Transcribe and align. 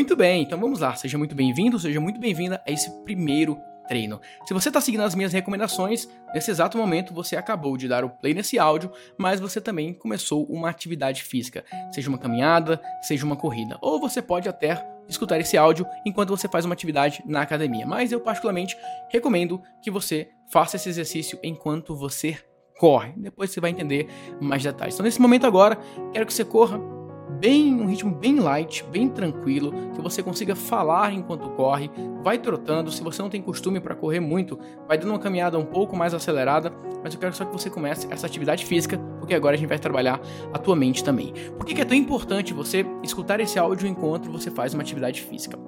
Muito 0.00 0.16
bem, 0.16 0.44
então 0.44 0.58
vamos 0.58 0.80
lá. 0.80 0.94
Seja 0.94 1.18
muito 1.18 1.34
bem-vindo, 1.34 1.78
seja 1.78 2.00
muito 2.00 2.18
bem-vinda 2.18 2.62
a 2.66 2.72
esse 2.72 2.90
primeiro 3.04 3.58
treino. 3.86 4.18
Se 4.46 4.54
você 4.54 4.70
está 4.70 4.80
seguindo 4.80 5.02
as 5.02 5.14
minhas 5.14 5.30
recomendações, 5.30 6.08
nesse 6.32 6.50
exato 6.50 6.78
momento 6.78 7.12
você 7.12 7.36
acabou 7.36 7.76
de 7.76 7.86
dar 7.86 8.02
o 8.02 8.08
play 8.08 8.32
nesse 8.32 8.58
áudio, 8.58 8.90
mas 9.18 9.40
você 9.40 9.60
também 9.60 9.92
começou 9.92 10.46
uma 10.46 10.70
atividade 10.70 11.22
física, 11.22 11.66
seja 11.92 12.08
uma 12.08 12.16
caminhada, 12.16 12.80
seja 13.02 13.26
uma 13.26 13.36
corrida, 13.36 13.76
ou 13.82 14.00
você 14.00 14.22
pode 14.22 14.48
até 14.48 14.82
escutar 15.06 15.38
esse 15.38 15.58
áudio 15.58 15.86
enquanto 16.06 16.30
você 16.30 16.48
faz 16.48 16.64
uma 16.64 16.72
atividade 16.72 17.22
na 17.26 17.42
academia. 17.42 17.86
Mas 17.86 18.10
eu 18.10 18.20
particularmente 18.20 18.78
recomendo 19.10 19.60
que 19.82 19.90
você 19.90 20.30
faça 20.50 20.76
esse 20.76 20.88
exercício 20.88 21.38
enquanto 21.42 21.94
você 21.94 22.38
corre. 22.78 23.12
Depois 23.18 23.50
você 23.50 23.60
vai 23.60 23.70
entender 23.70 24.08
mais 24.40 24.62
detalhes. 24.62 24.94
Então 24.94 25.04
nesse 25.04 25.20
momento 25.20 25.46
agora, 25.46 25.78
quero 26.14 26.24
que 26.24 26.32
você 26.32 26.42
corra 26.42 26.80
bem 27.40 27.74
um 27.74 27.86
ritmo 27.86 28.14
bem 28.14 28.38
light, 28.38 28.84
bem 28.84 29.08
tranquilo, 29.08 29.72
que 29.94 30.02
você 30.02 30.22
consiga 30.22 30.54
falar 30.54 31.12
enquanto 31.14 31.48
corre, 31.50 31.90
vai 32.22 32.38
trotando. 32.38 32.92
Se 32.92 33.02
você 33.02 33.22
não 33.22 33.30
tem 33.30 33.40
costume 33.40 33.80
para 33.80 33.94
correr 33.94 34.20
muito, 34.20 34.58
vai 34.86 34.98
dando 34.98 35.10
uma 35.10 35.18
caminhada 35.18 35.58
um 35.58 35.64
pouco 35.64 35.96
mais 35.96 36.12
acelerada, 36.12 36.70
mas 37.02 37.14
eu 37.14 37.18
quero 37.18 37.34
só 37.34 37.46
que 37.46 37.52
você 37.52 37.70
comece 37.70 38.06
essa 38.10 38.26
atividade 38.26 38.66
física, 38.66 38.98
porque 39.18 39.34
agora 39.34 39.56
a 39.56 39.58
gente 39.58 39.68
vai 39.68 39.78
trabalhar 39.78 40.20
a 40.52 40.58
tua 40.58 40.76
mente 40.76 41.02
também. 41.02 41.32
Por 41.56 41.64
que 41.64 41.80
é 41.80 41.84
tão 41.84 41.96
importante 41.96 42.52
você 42.52 42.84
escutar 43.02 43.40
esse 43.40 43.58
áudio 43.58 43.88
enquanto 43.88 44.30
você 44.30 44.50
faz 44.50 44.74
uma 44.74 44.82
atividade 44.82 45.22
física? 45.22 45.58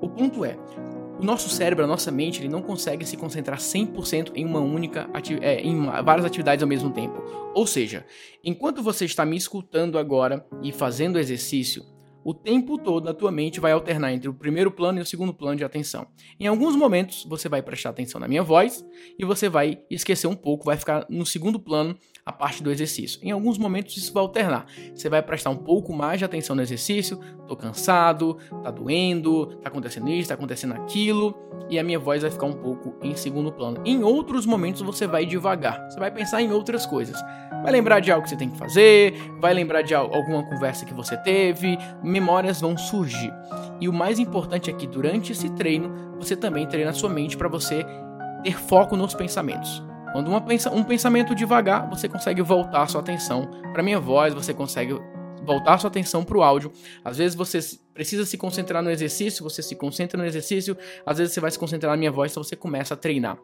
O 0.00 0.08
ponto 0.08 0.42
é, 0.46 0.56
o 1.20 1.22
nosso 1.22 1.50
cérebro, 1.50 1.84
a 1.84 1.86
nossa 1.86 2.10
mente, 2.10 2.40
ele 2.40 2.48
não 2.48 2.62
consegue 2.62 3.04
se 3.04 3.14
concentrar 3.14 3.58
100% 3.58 4.32
em 4.34 4.46
uma 4.46 4.60
única 4.60 5.06
é, 5.42 5.60
em 5.60 5.84
várias 6.02 6.24
atividades 6.24 6.62
ao 6.62 6.68
mesmo 6.68 6.90
tempo. 6.90 7.22
Ou 7.54 7.66
seja, 7.66 8.06
enquanto 8.42 8.82
você 8.82 9.04
está 9.04 9.26
me 9.26 9.36
escutando 9.36 9.98
agora 9.98 10.46
e 10.62 10.72
fazendo 10.72 11.18
exercício, 11.18 11.84
o 12.24 12.32
tempo 12.32 12.78
todo 12.78 13.08
a 13.08 13.14
tua 13.14 13.30
mente 13.30 13.60
vai 13.60 13.72
alternar 13.72 14.14
entre 14.14 14.30
o 14.30 14.34
primeiro 14.34 14.70
plano 14.70 14.98
e 14.98 15.02
o 15.02 15.06
segundo 15.06 15.34
plano 15.34 15.56
de 15.56 15.64
atenção. 15.64 16.06
Em 16.38 16.46
alguns 16.46 16.74
momentos 16.74 17.26
você 17.28 17.50
vai 17.50 17.60
prestar 17.60 17.90
atenção 17.90 18.18
na 18.18 18.28
minha 18.28 18.42
voz 18.42 18.82
e 19.18 19.24
você 19.24 19.46
vai 19.48 19.82
esquecer 19.90 20.26
um 20.26 20.34
pouco, 20.34 20.64
vai 20.64 20.78
ficar 20.78 21.06
no 21.10 21.26
segundo 21.26 21.60
plano 21.60 21.98
a 22.24 22.32
parte 22.32 22.62
do 22.62 22.70
exercício. 22.70 23.20
Em 23.22 23.30
alguns 23.30 23.58
momentos 23.58 23.96
isso 23.96 24.12
vai 24.12 24.22
alternar. 24.22 24.66
Você 24.94 25.08
vai 25.08 25.22
prestar 25.22 25.50
um 25.50 25.56
pouco 25.56 25.92
mais 25.92 26.18
de 26.18 26.24
atenção 26.24 26.54
no 26.54 26.62
exercício, 26.62 27.18
tô 27.46 27.56
cansado, 27.56 28.36
tá 28.62 28.70
doendo, 28.70 29.46
tá 29.56 29.68
acontecendo 29.68 30.08
isso, 30.10 30.28
tá 30.28 30.34
acontecendo 30.34 30.74
aquilo, 30.74 31.34
e 31.68 31.78
a 31.78 31.84
minha 31.84 31.98
voz 31.98 32.22
vai 32.22 32.30
ficar 32.30 32.46
um 32.46 32.52
pouco 32.52 32.94
em 33.02 33.14
segundo 33.14 33.52
plano. 33.52 33.80
Em 33.84 34.02
outros 34.02 34.44
momentos 34.46 34.82
você 34.82 35.06
vai 35.06 35.24
devagar. 35.24 35.88
Você 35.90 35.98
vai 35.98 36.10
pensar 36.10 36.42
em 36.42 36.52
outras 36.52 36.84
coisas. 36.86 37.20
Vai 37.62 37.72
lembrar 37.72 38.00
de 38.00 38.10
algo 38.10 38.22
que 38.24 38.30
você 38.30 38.36
tem 38.36 38.50
que 38.50 38.58
fazer, 38.58 39.14
vai 39.38 39.52
lembrar 39.52 39.82
de 39.82 39.94
alguma 39.94 40.42
conversa 40.48 40.84
que 40.86 40.94
você 40.94 41.16
teve, 41.16 41.78
memórias 42.02 42.60
vão 42.60 42.76
surgir. 42.76 43.32
E 43.80 43.88
o 43.88 43.92
mais 43.92 44.18
importante 44.18 44.70
é 44.70 44.72
que 44.72 44.86
durante 44.86 45.32
esse 45.32 45.50
treino, 45.50 46.16
você 46.18 46.34
também 46.34 46.66
treina 46.66 46.90
a 46.90 46.94
sua 46.94 47.10
mente 47.10 47.36
para 47.36 47.48
você 47.48 47.84
ter 48.42 48.58
foco 48.58 48.96
nos 48.96 49.14
pensamentos. 49.14 49.89
Quando 50.12 50.40
pensa, 50.42 50.70
um 50.70 50.82
pensamento 50.82 51.34
devagar, 51.34 51.88
você 51.88 52.08
consegue 52.08 52.42
voltar 52.42 52.86
sua 52.88 53.00
atenção 53.00 53.48
para 53.72 53.82
minha 53.82 54.00
voz, 54.00 54.34
você 54.34 54.52
consegue 54.52 54.94
voltar 55.44 55.78
sua 55.78 55.88
atenção 55.88 56.24
para 56.24 56.36
o 56.36 56.42
áudio. 56.42 56.72
Às 57.04 57.18
vezes 57.18 57.34
você 57.36 57.60
precisa 57.94 58.26
se 58.26 58.36
concentrar 58.36 58.82
no 58.82 58.90
exercício, 58.90 59.44
você 59.44 59.62
se 59.62 59.76
concentra 59.76 60.20
no 60.20 60.26
exercício, 60.26 60.76
às 61.06 61.18
vezes 61.18 61.32
você 61.32 61.40
vai 61.40 61.50
se 61.50 61.58
concentrar 61.58 61.92
na 61.92 61.96
minha 61.96 62.10
voz, 62.10 62.32
então 62.32 62.42
você 62.42 62.56
começa 62.56 62.94
a 62.94 62.96
treinar 62.96 63.38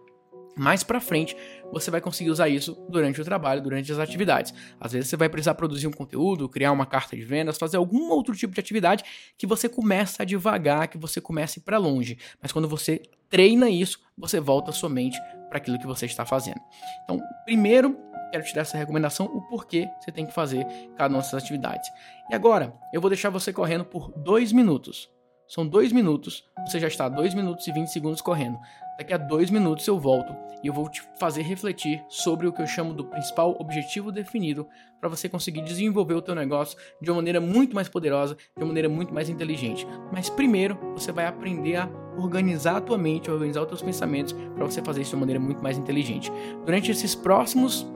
mais 0.57 0.83
para 0.83 1.01
frente 1.01 1.37
você 1.71 1.91
vai 1.91 2.01
conseguir 2.01 2.31
usar 2.31 2.49
isso 2.49 2.75
durante 2.89 3.21
o 3.21 3.25
trabalho, 3.25 3.61
durante 3.61 3.91
as 3.93 3.99
atividades. 3.99 4.55
Às 4.81 4.93
vezes 4.93 5.11
você 5.11 5.17
vai 5.17 5.29
precisar 5.29 5.55
produzir 5.55 5.87
um 5.87 5.93
conteúdo, 5.93 6.49
criar 6.49 6.73
uma 6.73 6.87
carta 6.87 7.15
de 7.15 7.23
vendas, 7.23 7.59
fazer 7.59 7.77
algum 7.77 8.09
outro 8.11 8.35
tipo 8.35 8.55
de 8.55 8.61
atividade 8.61 9.05
que 9.37 9.47
você 9.47 9.69
começa 9.69 10.25
devagar, 10.25 10.89
que 10.89 10.97
você 10.97 11.21
comece 11.21 11.61
para 11.61 11.77
longe. 11.77 12.17
Mas 12.41 12.53
quando 12.53 12.69
você 12.69 13.03
treina 13.29 13.69
isso, 13.69 14.01
você 14.17 14.41
volta 14.41 14.73
sua 14.73 14.89
mente 14.89 15.19
para 15.49 15.59
aquilo 15.59 15.79
que 15.79 15.87
você 15.87 16.07
está 16.07 16.25
fazendo. 16.25 16.61
Então, 17.05 17.21
primeiro, 17.45 17.99
quero 18.31 18.45
te 18.45 18.55
dar 18.55 18.63
essa 18.63 18.79
recomendação, 18.79 19.27
o 19.27 19.43
porquê 19.43 19.89
você 20.01 20.13
tem 20.13 20.27
que 20.27 20.33
fazer 20.33 20.67
cada 20.97 21.15
uma 21.15 21.23
dessas 21.23 21.43
atividades. 21.43 21.89
E 22.31 22.35
agora, 22.35 22.75
eu 22.93 23.01
vou 23.01 23.11
deixar 23.11 23.31
você 23.31 23.53
correndo 23.53 23.85
por 23.85 24.13
dois 24.17 24.53
minutos. 24.53 25.11
São 25.49 25.65
dois 25.65 25.93
minutos, 25.93 26.45
você 26.67 26.81
já 26.81 26.89
está 26.89 27.09
dois 27.09 27.33
minutos 27.33 27.67
e 27.69 27.73
20 27.73 27.87
segundos 27.87 28.21
correndo. 28.21 28.59
Daqui 28.99 29.15
a 29.15 29.17
dois 29.17 29.49
minutos 29.49 29.87
eu 29.87 29.99
volto 29.99 30.35
e 30.63 30.67
eu 30.67 30.73
vou 30.73 30.89
te 30.89 31.03
fazer 31.21 31.43
refletir 31.43 32.03
sobre 32.09 32.49
o 32.49 32.53
que 32.53 32.63
eu 32.63 32.67
chamo 32.67 32.93
do 32.93 33.05
principal 33.05 33.55
objetivo 33.61 34.11
definido 34.11 34.67
para 34.99 35.09
você 35.09 35.29
conseguir 35.29 35.63
desenvolver 35.63 36.15
o 36.15 36.23
teu 36.23 36.35
negócio 36.35 36.77
de 37.01 37.11
uma 37.11 37.17
maneira 37.17 37.41
muito 37.41 37.75
mais 37.75 37.89
poderosa, 37.89 38.35
de 38.35 38.63
uma 38.63 38.69
maneira 38.69 38.89
muito 38.89 39.15
mais 39.15 39.29
inteligente. 39.29 39.87
Mas 40.11 40.29
primeiro 40.29 40.79
você 40.95 41.13
vai 41.13 41.27
aprender 41.27 41.77
a 41.77 42.06
organizar 42.17 42.77
a 42.77 42.81
tua 42.81 42.99
mente, 42.99 43.31
organizar 43.31 43.63
os 43.63 43.69
teus 43.69 43.83
pensamentos 43.83 44.35
para 44.55 44.65
você 44.65 44.83
fazer 44.83 45.03
isso 45.03 45.11
de 45.11 45.17
uma 45.17 45.21
maneira 45.21 45.41
muito 45.41 45.63
mais 45.63 45.79
inteligente. 45.79 46.33
Durante 46.65 46.91
esses 46.91 47.15
próximos 47.15 47.87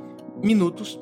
minutos, 0.42 0.98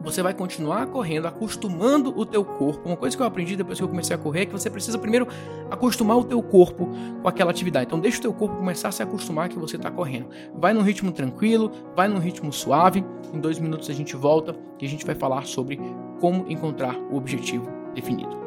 você 0.00 0.22
vai 0.22 0.32
continuar 0.32 0.86
correndo, 0.86 1.26
acostumando 1.26 2.16
o 2.16 2.24
teu 2.24 2.44
corpo. 2.44 2.88
Uma 2.88 2.96
coisa 2.96 3.16
que 3.16 3.22
eu 3.22 3.26
aprendi 3.26 3.56
depois 3.56 3.78
que 3.78 3.84
eu 3.84 3.88
comecei 3.88 4.14
a 4.14 4.18
correr 4.18 4.42
é 4.42 4.46
que 4.46 4.52
você 4.52 4.70
precisa 4.70 4.98
primeiro 4.98 5.26
acostumar 5.70 6.16
o 6.16 6.24
teu 6.24 6.40
corpo 6.42 6.88
com 7.20 7.28
aquela 7.28 7.50
atividade. 7.50 7.86
Então 7.86 7.98
deixa 7.98 8.18
o 8.18 8.22
teu 8.22 8.32
corpo 8.32 8.56
começar 8.56 8.88
a 8.88 8.92
se 8.92 9.02
acostumar 9.02 9.48
que 9.48 9.58
você 9.58 9.76
está 9.76 9.90
correndo. 9.90 10.28
Vai 10.54 10.72
num 10.72 10.82
ritmo 10.82 11.10
tranquilo, 11.10 11.72
vai 11.96 12.06
num 12.06 12.18
ritmo 12.18 12.52
suave. 12.52 13.04
Em 13.34 13.40
dois 13.40 13.58
minutos 13.58 13.90
a 13.90 13.92
gente 13.92 14.14
volta 14.14 14.54
e 14.80 14.86
a 14.86 14.88
gente 14.88 15.04
vai 15.04 15.14
falar 15.14 15.46
sobre 15.46 15.80
como 16.20 16.44
encontrar 16.48 16.96
o 17.10 17.16
objetivo 17.16 17.68
definido. 17.94 18.37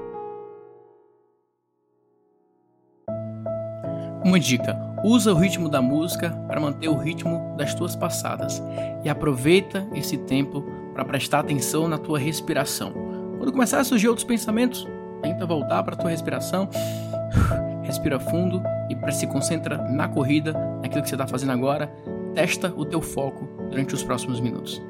Uma 4.23 4.39
dica: 4.39 4.77
usa 5.03 5.33
o 5.33 5.37
ritmo 5.37 5.67
da 5.67 5.81
música 5.81 6.29
para 6.47 6.59
manter 6.59 6.87
o 6.87 6.95
ritmo 6.95 7.55
das 7.57 7.73
tuas 7.73 7.95
passadas 7.95 8.61
e 9.03 9.09
aproveita 9.09 9.87
esse 9.93 10.17
tempo 10.17 10.63
para 10.93 11.05
prestar 11.05 11.39
atenção 11.39 11.87
na 11.87 11.97
tua 11.97 12.19
respiração. 12.19 12.93
Quando 13.37 13.51
começar 13.51 13.79
a 13.79 13.83
surgir 13.83 14.07
outros 14.07 14.25
pensamentos, 14.25 14.87
tenta 15.21 15.45
voltar 15.45 15.81
para 15.83 15.95
a 15.95 15.97
tua 15.97 16.11
respiração. 16.11 16.69
Respira 17.81 18.19
fundo 18.19 18.61
e 18.89 19.11
se 19.11 19.25
concentra 19.27 19.77
na 19.89 20.07
corrida, 20.07 20.53
naquilo 20.81 21.01
que 21.01 21.09
você 21.09 21.15
está 21.15 21.27
fazendo 21.27 21.51
agora. 21.51 21.91
Testa 22.35 22.73
o 22.77 22.85
teu 22.85 23.01
foco 23.01 23.45
durante 23.69 23.93
os 23.93 24.03
próximos 24.03 24.39
minutos. 24.39 24.81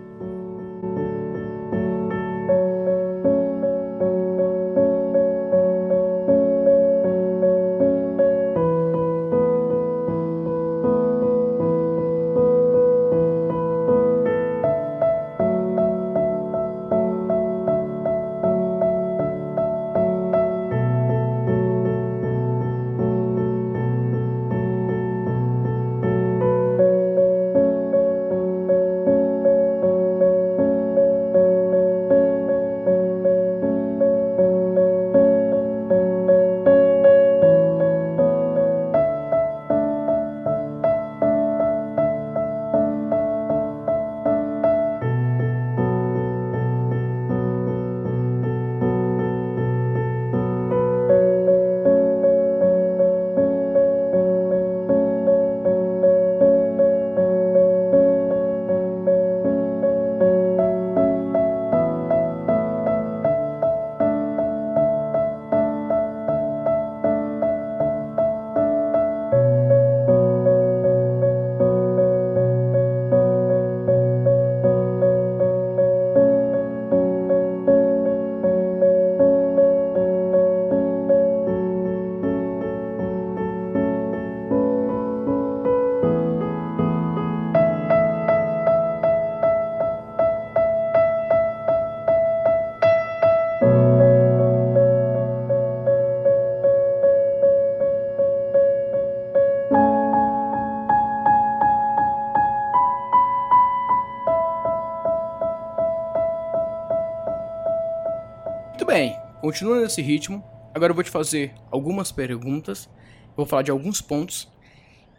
Continua 109.42 109.82
nesse 109.82 110.02
ritmo. 110.02 110.44
Agora 110.74 110.92
eu 110.92 110.96
vou 110.96 111.04
te 111.04 111.10
fazer 111.10 111.54
algumas 111.70 112.12
perguntas, 112.12 112.90
vou 113.36 113.46
falar 113.46 113.62
de 113.62 113.70
alguns 113.70 114.02
pontos. 114.02 114.52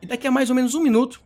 E 0.01 0.07
daqui 0.07 0.27
a 0.27 0.31
mais 0.31 0.51
ou 0.51 0.57
menos 0.57 0.75
um 0.75 0.83
minuto, 0.83 1.23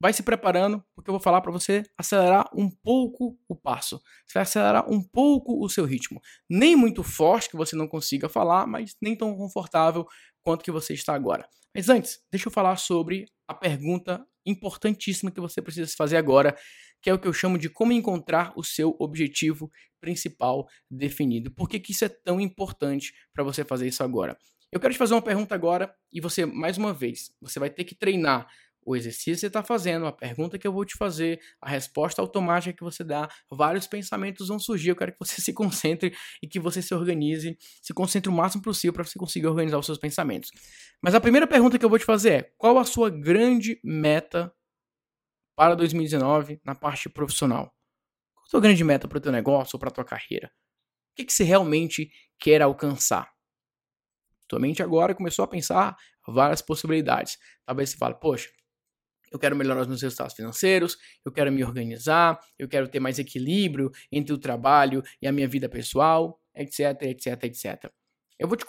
vai 0.00 0.12
se 0.12 0.22
preparando, 0.22 0.82
porque 0.94 1.10
eu 1.10 1.12
vou 1.12 1.20
falar 1.20 1.40
para 1.42 1.52
você 1.52 1.82
acelerar 1.98 2.48
um 2.54 2.70
pouco 2.70 3.38
o 3.46 3.54
passo. 3.54 4.00
Você 4.26 4.34
vai 4.34 4.42
acelerar 4.44 4.90
um 4.90 5.02
pouco 5.02 5.62
o 5.62 5.68
seu 5.68 5.84
ritmo. 5.84 6.20
Nem 6.48 6.74
muito 6.74 7.02
forte 7.02 7.50
que 7.50 7.56
você 7.56 7.76
não 7.76 7.86
consiga 7.86 8.28
falar, 8.28 8.66
mas 8.66 8.96
nem 9.00 9.14
tão 9.14 9.36
confortável 9.36 10.06
quanto 10.42 10.64
que 10.64 10.70
você 10.70 10.94
está 10.94 11.14
agora. 11.14 11.46
Mas 11.74 11.88
antes, 11.88 12.20
deixa 12.30 12.48
eu 12.48 12.52
falar 12.52 12.76
sobre 12.76 13.26
a 13.46 13.52
pergunta 13.52 14.24
importantíssima 14.46 15.30
que 15.30 15.40
você 15.40 15.60
precisa 15.60 15.92
fazer 15.96 16.16
agora, 16.16 16.56
que 17.02 17.10
é 17.10 17.14
o 17.14 17.18
que 17.18 17.26
eu 17.26 17.32
chamo 17.32 17.58
de 17.58 17.68
como 17.68 17.92
encontrar 17.92 18.52
o 18.56 18.62
seu 18.62 18.96
objetivo 18.98 19.70
principal 20.00 20.66
definido. 20.90 21.50
Por 21.50 21.68
que, 21.68 21.80
que 21.80 21.92
isso 21.92 22.04
é 22.04 22.08
tão 22.08 22.40
importante 22.40 23.12
para 23.32 23.44
você 23.44 23.64
fazer 23.64 23.88
isso 23.88 24.02
agora? 24.02 24.36
Eu 24.70 24.80
quero 24.80 24.94
te 24.94 24.98
fazer 24.98 25.14
uma 25.14 25.22
pergunta 25.22 25.54
agora 25.54 25.94
e 26.12 26.20
você, 26.20 26.46
mais 26.46 26.78
uma 26.78 26.94
vez, 26.94 27.30
você 27.40 27.58
vai 27.58 27.68
ter 27.68 27.84
que 27.84 27.94
treinar 27.94 28.48
o 28.84 28.96
exercício 28.96 29.34
que 29.34 29.40
você 29.40 29.46
está 29.46 29.62
fazendo, 29.62 30.06
a 30.06 30.12
pergunta 30.12 30.58
que 30.58 30.66
eu 30.66 30.72
vou 30.72 30.84
te 30.84 30.96
fazer, 30.96 31.40
a 31.60 31.68
resposta 31.68 32.20
automática 32.20 32.76
que 32.76 32.82
você 32.82 33.04
dá, 33.04 33.28
vários 33.50 33.86
pensamentos 33.86 34.48
vão 34.48 34.58
surgir. 34.58 34.88
Eu 34.88 34.96
quero 34.96 35.12
que 35.12 35.18
você 35.18 35.40
se 35.42 35.52
concentre 35.52 36.12
e 36.42 36.48
que 36.48 36.58
você 36.58 36.82
se 36.82 36.94
organize, 36.94 37.56
se 37.80 37.94
concentre 37.94 38.28
o 38.28 38.32
máximo 38.32 38.62
possível 38.62 38.92
para 38.92 39.04
você 39.04 39.18
conseguir 39.18 39.46
organizar 39.46 39.78
os 39.78 39.86
seus 39.86 39.98
pensamentos. 39.98 40.50
Mas 41.00 41.14
a 41.14 41.20
primeira 41.20 41.46
pergunta 41.46 41.78
que 41.78 41.84
eu 41.84 41.90
vou 41.90 41.98
te 41.98 42.04
fazer 42.04 42.30
é: 42.30 42.52
qual 42.58 42.78
a 42.78 42.84
sua 42.84 43.08
grande 43.08 43.78
meta 43.84 44.52
para 45.62 45.76
2019 45.76 46.60
na 46.64 46.74
parte 46.74 47.08
profissional? 47.08 47.72
Qual 48.34 48.44
a 48.44 48.50
sua 48.50 48.60
grande 48.60 48.82
meta 48.82 49.06
para 49.06 49.18
o 49.18 49.20
teu 49.20 49.30
negócio 49.30 49.76
ou 49.76 49.78
para 49.78 49.90
a 49.90 49.92
tua 49.92 50.04
carreira? 50.04 50.48
O 50.48 51.14
que, 51.14 51.24
que 51.24 51.32
você 51.32 51.44
realmente 51.44 52.10
quer 52.36 52.60
alcançar? 52.62 53.30
Tua 54.48 54.58
mente 54.58 54.82
agora 54.82 55.14
começou 55.14 55.44
a 55.44 55.46
pensar 55.46 55.96
várias 56.26 56.60
possibilidades. 56.60 57.38
Talvez 57.64 57.90
você 57.90 57.96
fale, 57.96 58.16
poxa, 58.16 58.50
eu 59.30 59.38
quero 59.38 59.54
melhorar 59.54 59.82
os 59.82 59.86
meus 59.86 60.02
resultados 60.02 60.34
financeiros, 60.34 60.98
eu 61.24 61.30
quero 61.30 61.52
me 61.52 61.62
organizar, 61.62 62.40
eu 62.58 62.68
quero 62.68 62.88
ter 62.88 62.98
mais 62.98 63.20
equilíbrio 63.20 63.88
entre 64.10 64.34
o 64.34 64.38
trabalho 64.38 65.00
e 65.22 65.28
a 65.28 65.32
minha 65.32 65.46
vida 65.46 65.68
pessoal, 65.68 66.40
etc, 66.56 67.02
etc, 67.02 67.44
etc. 67.44 67.92
Eu 68.36 68.48
vou 68.48 68.56
te 68.56 68.66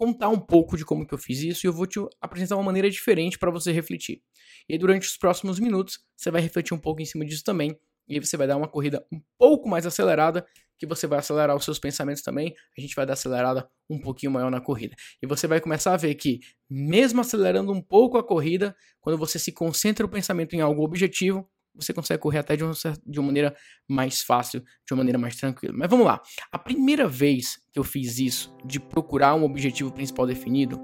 contar 0.00 0.30
um 0.30 0.38
pouco 0.38 0.78
de 0.78 0.84
como 0.86 1.06
que 1.06 1.12
eu 1.12 1.18
fiz 1.18 1.42
isso 1.42 1.66
e 1.66 1.68
eu 1.68 1.74
vou 1.74 1.86
te 1.86 2.00
apresentar 2.22 2.56
uma 2.56 2.64
maneira 2.64 2.88
diferente 2.88 3.38
para 3.38 3.50
você 3.50 3.70
refletir. 3.70 4.22
E 4.66 4.72
aí, 4.72 4.78
durante 4.78 5.06
os 5.06 5.14
próximos 5.18 5.60
minutos, 5.60 5.98
você 6.16 6.30
vai 6.30 6.40
refletir 6.40 6.72
um 6.72 6.78
pouco 6.78 7.02
em 7.02 7.04
cima 7.04 7.22
disso 7.22 7.44
também, 7.44 7.78
e 8.08 8.14
aí 8.14 8.18
você 8.18 8.34
vai 8.34 8.46
dar 8.46 8.56
uma 8.56 8.66
corrida 8.66 9.06
um 9.12 9.20
pouco 9.38 9.68
mais 9.68 9.84
acelerada 9.84 10.46
que 10.78 10.86
você 10.86 11.06
vai 11.06 11.18
acelerar 11.18 11.54
os 11.54 11.66
seus 11.66 11.78
pensamentos 11.78 12.22
também, 12.22 12.54
a 12.78 12.80
gente 12.80 12.96
vai 12.96 13.04
dar 13.04 13.12
acelerada 13.12 13.68
um 13.90 14.00
pouquinho 14.00 14.32
maior 14.32 14.50
na 14.50 14.62
corrida. 14.62 14.96
E 15.22 15.26
você 15.26 15.46
vai 15.46 15.60
começar 15.60 15.92
a 15.92 15.98
ver 15.98 16.14
que, 16.14 16.40
mesmo 16.70 17.20
acelerando 17.20 17.70
um 17.70 17.82
pouco 17.82 18.16
a 18.16 18.24
corrida, 18.24 18.74
quando 19.02 19.18
você 19.18 19.38
se 19.38 19.52
concentra 19.52 20.06
o 20.06 20.08
pensamento 20.08 20.56
em 20.56 20.62
algo 20.62 20.82
objetivo, 20.82 21.46
você 21.74 21.92
consegue 21.92 22.20
correr 22.20 22.38
até 22.38 22.56
de 22.56 22.64
uma, 22.64 22.72
de 23.06 23.18
uma 23.18 23.26
maneira 23.26 23.54
mais 23.88 24.22
fácil, 24.22 24.60
de 24.60 24.92
uma 24.92 24.98
maneira 24.98 25.18
mais 25.18 25.36
tranquila. 25.36 25.74
Mas 25.76 25.88
vamos 25.88 26.06
lá. 26.06 26.20
A 26.52 26.58
primeira 26.58 27.06
vez 27.08 27.58
que 27.72 27.78
eu 27.78 27.84
fiz 27.84 28.18
isso, 28.18 28.54
de 28.64 28.78
procurar 28.80 29.34
um 29.34 29.44
objetivo 29.44 29.92
principal 29.92 30.26
definido, 30.26 30.80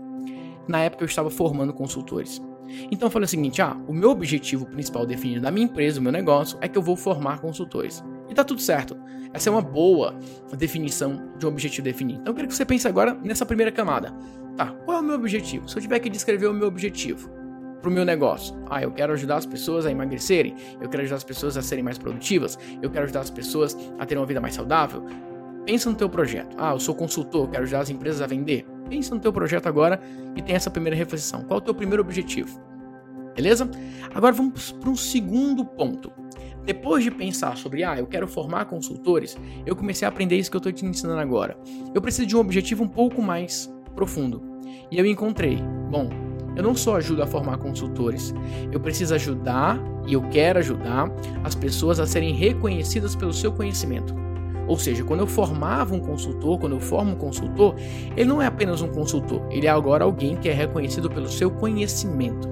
na 0.69 0.81
época 0.81 1.05
eu 1.05 1.07
estava 1.07 1.31
formando 1.31 1.73
consultores. 1.73 2.41
Então 2.91 3.07
eu 3.07 3.11
falei 3.11 3.27
o 3.27 3.29
seguinte: 3.29 3.63
ah, 3.63 3.77
o 3.87 3.93
meu 3.93 4.11
objetivo 4.11 4.67
principal 4.67 5.07
definido 5.07 5.41
da 5.41 5.51
minha 5.51 5.67
empresa, 5.67 6.01
o 6.01 6.03
meu 6.03 6.13
negócio, 6.13 6.59
é 6.61 6.69
que 6.69 6.77
eu 6.77 6.83
vou 6.83 6.97
formar 6.97 7.41
consultores. 7.41 8.03
E 8.29 8.35
tá 8.35 8.43
tudo 8.43 8.61
certo. 8.61 8.97
Essa 9.33 9.51
é 9.51 9.53
uma 9.53 9.63
boa 9.63 10.19
definição 10.57 11.33
de 11.37 11.47
um 11.47 11.49
objetivo 11.51 11.85
definido. 11.85 12.21
Então 12.21 12.33
eu 12.33 12.37
quero 12.37 12.49
que 12.49 12.55
você 12.55 12.65
pense 12.65 12.89
agora 12.89 13.15
nessa 13.23 13.45
primeira 13.45 13.71
camada. 13.71 14.13
Tá, 14.57 14.73
qual 14.85 14.99
é 14.99 15.01
o 15.01 15.05
meu 15.05 15.17
objetivo? 15.17 15.69
Se 15.69 15.77
eu 15.77 15.83
tiver 15.83 16.01
que 16.01 16.09
descrever 16.09 16.47
o 16.47 16.55
meu 16.55 16.67
objetivo 16.67 17.46
para 17.81 17.91
o 17.91 17.93
meu 17.93 18.05
negócio. 18.05 18.57
Ah, 18.69 18.83
eu 18.83 18.91
quero 18.91 19.13
ajudar 19.13 19.37
as 19.37 19.47
pessoas 19.47 19.87
a 19.87 19.91
emagrecerem, 19.91 20.55
eu 20.81 20.89
quero 20.89 21.03
ajudar 21.03 21.17
as 21.17 21.25
pessoas 21.25 21.57
a 21.57 21.63
serem 21.63 21.85
mais 21.85 21.99
produtivas, 21.99 22.59
eu 22.83 22.91
quero 22.91 23.05
ajudar 23.05 23.21
as 23.21 23.31
pessoas 23.31 23.77
a 23.99 24.07
terem 24.07 24.21
uma 24.21 24.27
vida 24.27 24.41
mais 24.41 24.55
saudável. 24.55 25.05
Pensa 25.65 25.91
no 25.91 25.97
teu 25.97 26.09
projeto. 26.09 26.57
Ah, 26.59 26.73
eu 26.73 26.81
sou 26.81 26.95
consultor, 26.95 27.49
quero 27.49 27.65
ajudar 27.65 27.81
as 27.81 27.91
empresas 27.91 28.23
a 28.23 28.27
vender. 28.27 28.65
Pensa 28.89 29.15
no 29.15 29.21
teu 29.21 29.33
projeto 29.33 29.67
agora 29.67 30.01
e 30.37 30.43
tem 30.43 30.55
essa 30.55 30.71
primeira 30.71 30.97
reflexão. 30.97 31.43
Qual 31.43 31.59
é 31.59 31.63
o 31.63 31.65
teu 31.65 31.75
primeiro 31.75 32.03
objetivo? 32.03 32.61
Beleza? 33.35 33.69
Agora 34.15 34.33
vamos 34.33 34.73
para 34.73 34.89
um 34.89 34.97
segundo 34.97 35.65
ponto. 35.65 36.11
Depois 36.65 37.05
de 37.05 37.11
pensar 37.11 37.57
sobre, 37.57 37.85
ah, 37.85 37.97
eu 37.99 38.07
quero 38.07 38.27
formar 38.27 38.65
consultores, 38.65 39.37
eu 39.65 39.77
comecei 39.77 40.07
a 40.07 40.09
aprender 40.09 40.37
isso 40.37 40.51
que 40.51 40.57
eu 40.57 40.59
estou 40.59 40.73
te 40.73 40.85
ensinando 40.85 41.21
agora. 41.21 41.57
Eu 41.95 42.01
preciso 42.01 42.27
de 42.27 42.37
um 42.37 42.41
objetivo 42.41 42.83
um 42.83 42.89
pouco 42.89 43.23
mais 43.23 43.73
profundo. 43.95 44.43
E 44.91 44.99
eu 44.99 45.07
encontrei, 45.07 45.59
bom, 45.91 46.09
eu 46.57 46.63
não 46.63 46.75
só 46.75 46.97
ajudo 46.97 47.23
a 47.23 47.27
formar 47.27 47.59
consultores, 47.59 48.35
eu 48.73 48.81
preciso 48.81 49.15
ajudar 49.15 49.79
e 50.07 50.15
eu 50.15 50.23
quero 50.31 50.59
ajudar 50.59 51.11
as 51.45 51.55
pessoas 51.55 52.01
a 52.01 52.07
serem 52.07 52.33
reconhecidas 52.35 53.15
pelo 53.15 53.33
seu 53.33 53.53
conhecimento. 53.53 54.15
Ou 54.67 54.79
seja, 54.79 55.05
quando 55.05 55.21
eu 55.21 55.27
formava 55.27 55.95
um 55.95 56.01
consultor, 56.01 56.59
quando 56.59 56.73
eu 56.73 56.81
formo 56.81 57.13
um 57.13 57.17
consultor, 57.17 57.77
ele 58.17 58.29
não 58.29 58.43
é 58.43 58.47
apenas 58.47 58.83
um 58.83 58.89
consultor, 58.89 59.43
ele 59.51 59.67
é 59.67 59.71
agora 59.71 60.05
alguém 60.05 60.37
que 60.37 60.49
é 60.49 60.53
reconhecido 60.53 61.09
pelo 61.09 61.29
seu 61.29 61.51
conhecimento. 61.51 62.49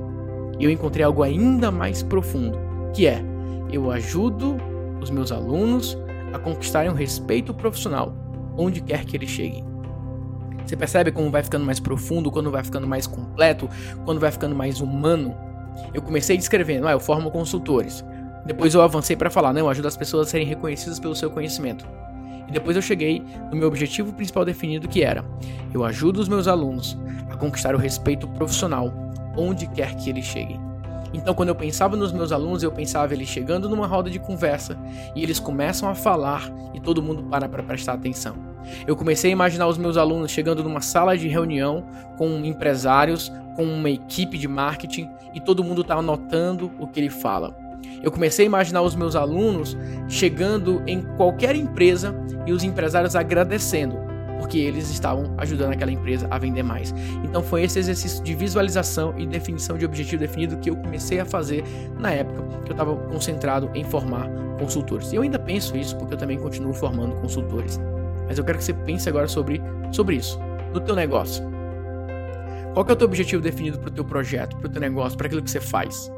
E 0.58 0.64
eu 0.64 0.70
encontrei 0.70 1.04
algo 1.04 1.22
ainda 1.22 1.70
mais 1.70 2.02
profundo, 2.02 2.56
que 2.92 3.06
é 3.06 3.24
eu 3.72 3.90
ajudo 3.90 4.56
os 5.00 5.10
meus 5.10 5.32
alunos 5.32 5.98
a 6.32 6.38
conquistarem 6.38 6.90
um 6.90 6.94
respeito 6.94 7.52
profissional, 7.52 8.14
onde 8.56 8.80
quer 8.80 9.04
que 9.04 9.16
eles 9.16 9.30
cheguem. 9.30 9.73
Você 10.64 10.76
percebe 10.76 11.12
como 11.12 11.30
vai 11.30 11.42
ficando 11.42 11.64
mais 11.64 11.78
profundo, 11.78 12.30
quando 12.30 12.50
vai 12.50 12.64
ficando 12.64 12.86
mais 12.86 13.06
completo, 13.06 13.68
quando 14.04 14.20
vai 14.20 14.30
ficando 14.30 14.54
mais 14.54 14.80
humano? 14.80 15.36
Eu 15.92 16.00
comecei 16.00 16.36
descrevendo, 16.36 16.86
ah, 16.86 16.92
eu 16.92 17.00
formo 17.00 17.30
consultores. 17.30 18.04
Depois 18.46 18.74
eu 18.74 18.82
avancei 18.82 19.16
para 19.16 19.30
falar, 19.30 19.52
não, 19.52 19.60
eu 19.60 19.68
ajudo 19.68 19.88
as 19.88 19.96
pessoas 19.96 20.28
a 20.28 20.30
serem 20.30 20.46
reconhecidas 20.46 20.98
pelo 20.98 21.14
seu 21.14 21.30
conhecimento. 21.30 21.86
E 22.48 22.52
depois 22.52 22.76
eu 22.76 22.82
cheguei 22.82 23.22
no 23.50 23.56
meu 23.56 23.68
objetivo 23.68 24.12
principal 24.12 24.44
definido 24.44 24.88
que 24.88 25.02
era: 25.02 25.24
eu 25.72 25.84
ajudo 25.84 26.20
os 26.20 26.28
meus 26.28 26.46
alunos 26.46 26.96
a 27.30 27.36
conquistar 27.36 27.74
o 27.74 27.78
respeito 27.78 28.28
profissional 28.28 28.92
onde 29.36 29.66
quer 29.66 29.94
que 29.96 30.10
eles 30.10 30.24
cheguem. 30.24 30.60
Então, 31.12 31.32
quando 31.32 31.48
eu 31.48 31.54
pensava 31.54 31.96
nos 31.96 32.12
meus 32.12 32.32
alunos, 32.32 32.62
eu 32.62 32.72
pensava 32.72 33.14
eles 33.14 33.28
chegando 33.28 33.68
numa 33.68 33.86
roda 33.86 34.10
de 34.10 34.18
conversa 34.18 34.76
e 35.14 35.22
eles 35.22 35.38
começam 35.38 35.88
a 35.88 35.94
falar 35.94 36.52
e 36.74 36.80
todo 36.80 37.02
mundo 37.02 37.22
para 37.24 37.48
para 37.48 37.62
prestar 37.62 37.94
atenção. 37.94 38.53
Eu 38.86 38.96
comecei 38.96 39.30
a 39.30 39.32
imaginar 39.32 39.66
os 39.66 39.78
meus 39.78 39.96
alunos 39.96 40.30
chegando 40.30 40.62
numa 40.62 40.80
sala 40.80 41.16
de 41.16 41.28
reunião 41.28 41.84
com 42.16 42.28
empresários, 42.44 43.32
com 43.56 43.64
uma 43.64 43.90
equipe 43.90 44.38
de 44.38 44.48
marketing 44.48 45.08
e 45.34 45.40
todo 45.40 45.64
mundo 45.64 45.82
está 45.82 45.96
anotando 45.96 46.70
o 46.78 46.86
que 46.86 47.00
ele 47.00 47.10
fala. 47.10 47.56
Eu 48.02 48.10
comecei 48.10 48.44
a 48.44 48.46
imaginar 48.46 48.82
os 48.82 48.94
meus 48.94 49.16
alunos 49.16 49.76
chegando 50.08 50.82
em 50.86 51.02
qualquer 51.16 51.54
empresa 51.54 52.14
e 52.46 52.52
os 52.52 52.62
empresários 52.62 53.16
agradecendo 53.16 54.14
porque 54.44 54.58
eles 54.58 54.90
estavam 54.90 55.34
ajudando 55.38 55.72
aquela 55.72 55.90
empresa 55.90 56.28
a 56.30 56.38
vender 56.38 56.62
mais. 56.62 56.94
Então 57.24 57.42
foi 57.42 57.62
esse 57.62 57.78
exercício 57.78 58.22
de 58.22 58.34
visualização 58.34 59.14
e 59.18 59.26
definição 59.26 59.78
de 59.78 59.86
objetivo 59.86 60.20
definido 60.20 60.58
que 60.58 60.68
eu 60.68 60.76
comecei 60.76 61.18
a 61.18 61.24
fazer 61.24 61.64
na 61.98 62.12
época 62.12 62.42
que 62.62 62.70
eu 62.70 62.74
estava 62.74 62.94
concentrado 62.94 63.70
em 63.74 63.82
formar 63.84 64.28
consultores. 64.58 65.12
E 65.12 65.16
eu 65.16 65.22
ainda 65.22 65.38
penso 65.38 65.74
isso 65.78 65.96
porque 65.96 66.12
eu 66.12 66.18
também 66.18 66.38
continuo 66.38 66.74
formando 66.74 67.16
consultores. 67.22 67.80
Mas 68.26 68.38
eu 68.38 68.44
quero 68.44 68.58
que 68.58 68.64
você 68.64 68.72
pense 68.72 69.08
agora 69.08 69.28
sobre, 69.28 69.60
sobre 69.92 70.16
isso, 70.16 70.38
no 70.72 70.80
teu 70.80 70.94
negócio. 70.94 71.44
Qual 72.72 72.86
é 72.88 72.92
o 72.92 72.96
teu 72.96 73.06
objetivo 73.06 73.42
definido 73.42 73.78
para 73.78 73.88
o 73.88 73.92
teu 73.92 74.04
projeto, 74.04 74.56
para 74.56 74.66
o 74.66 74.70
teu 74.70 74.80
negócio, 74.80 75.16
para 75.16 75.26
aquilo 75.26 75.42
que 75.42 75.50
você 75.50 75.60
faz? 75.60 76.10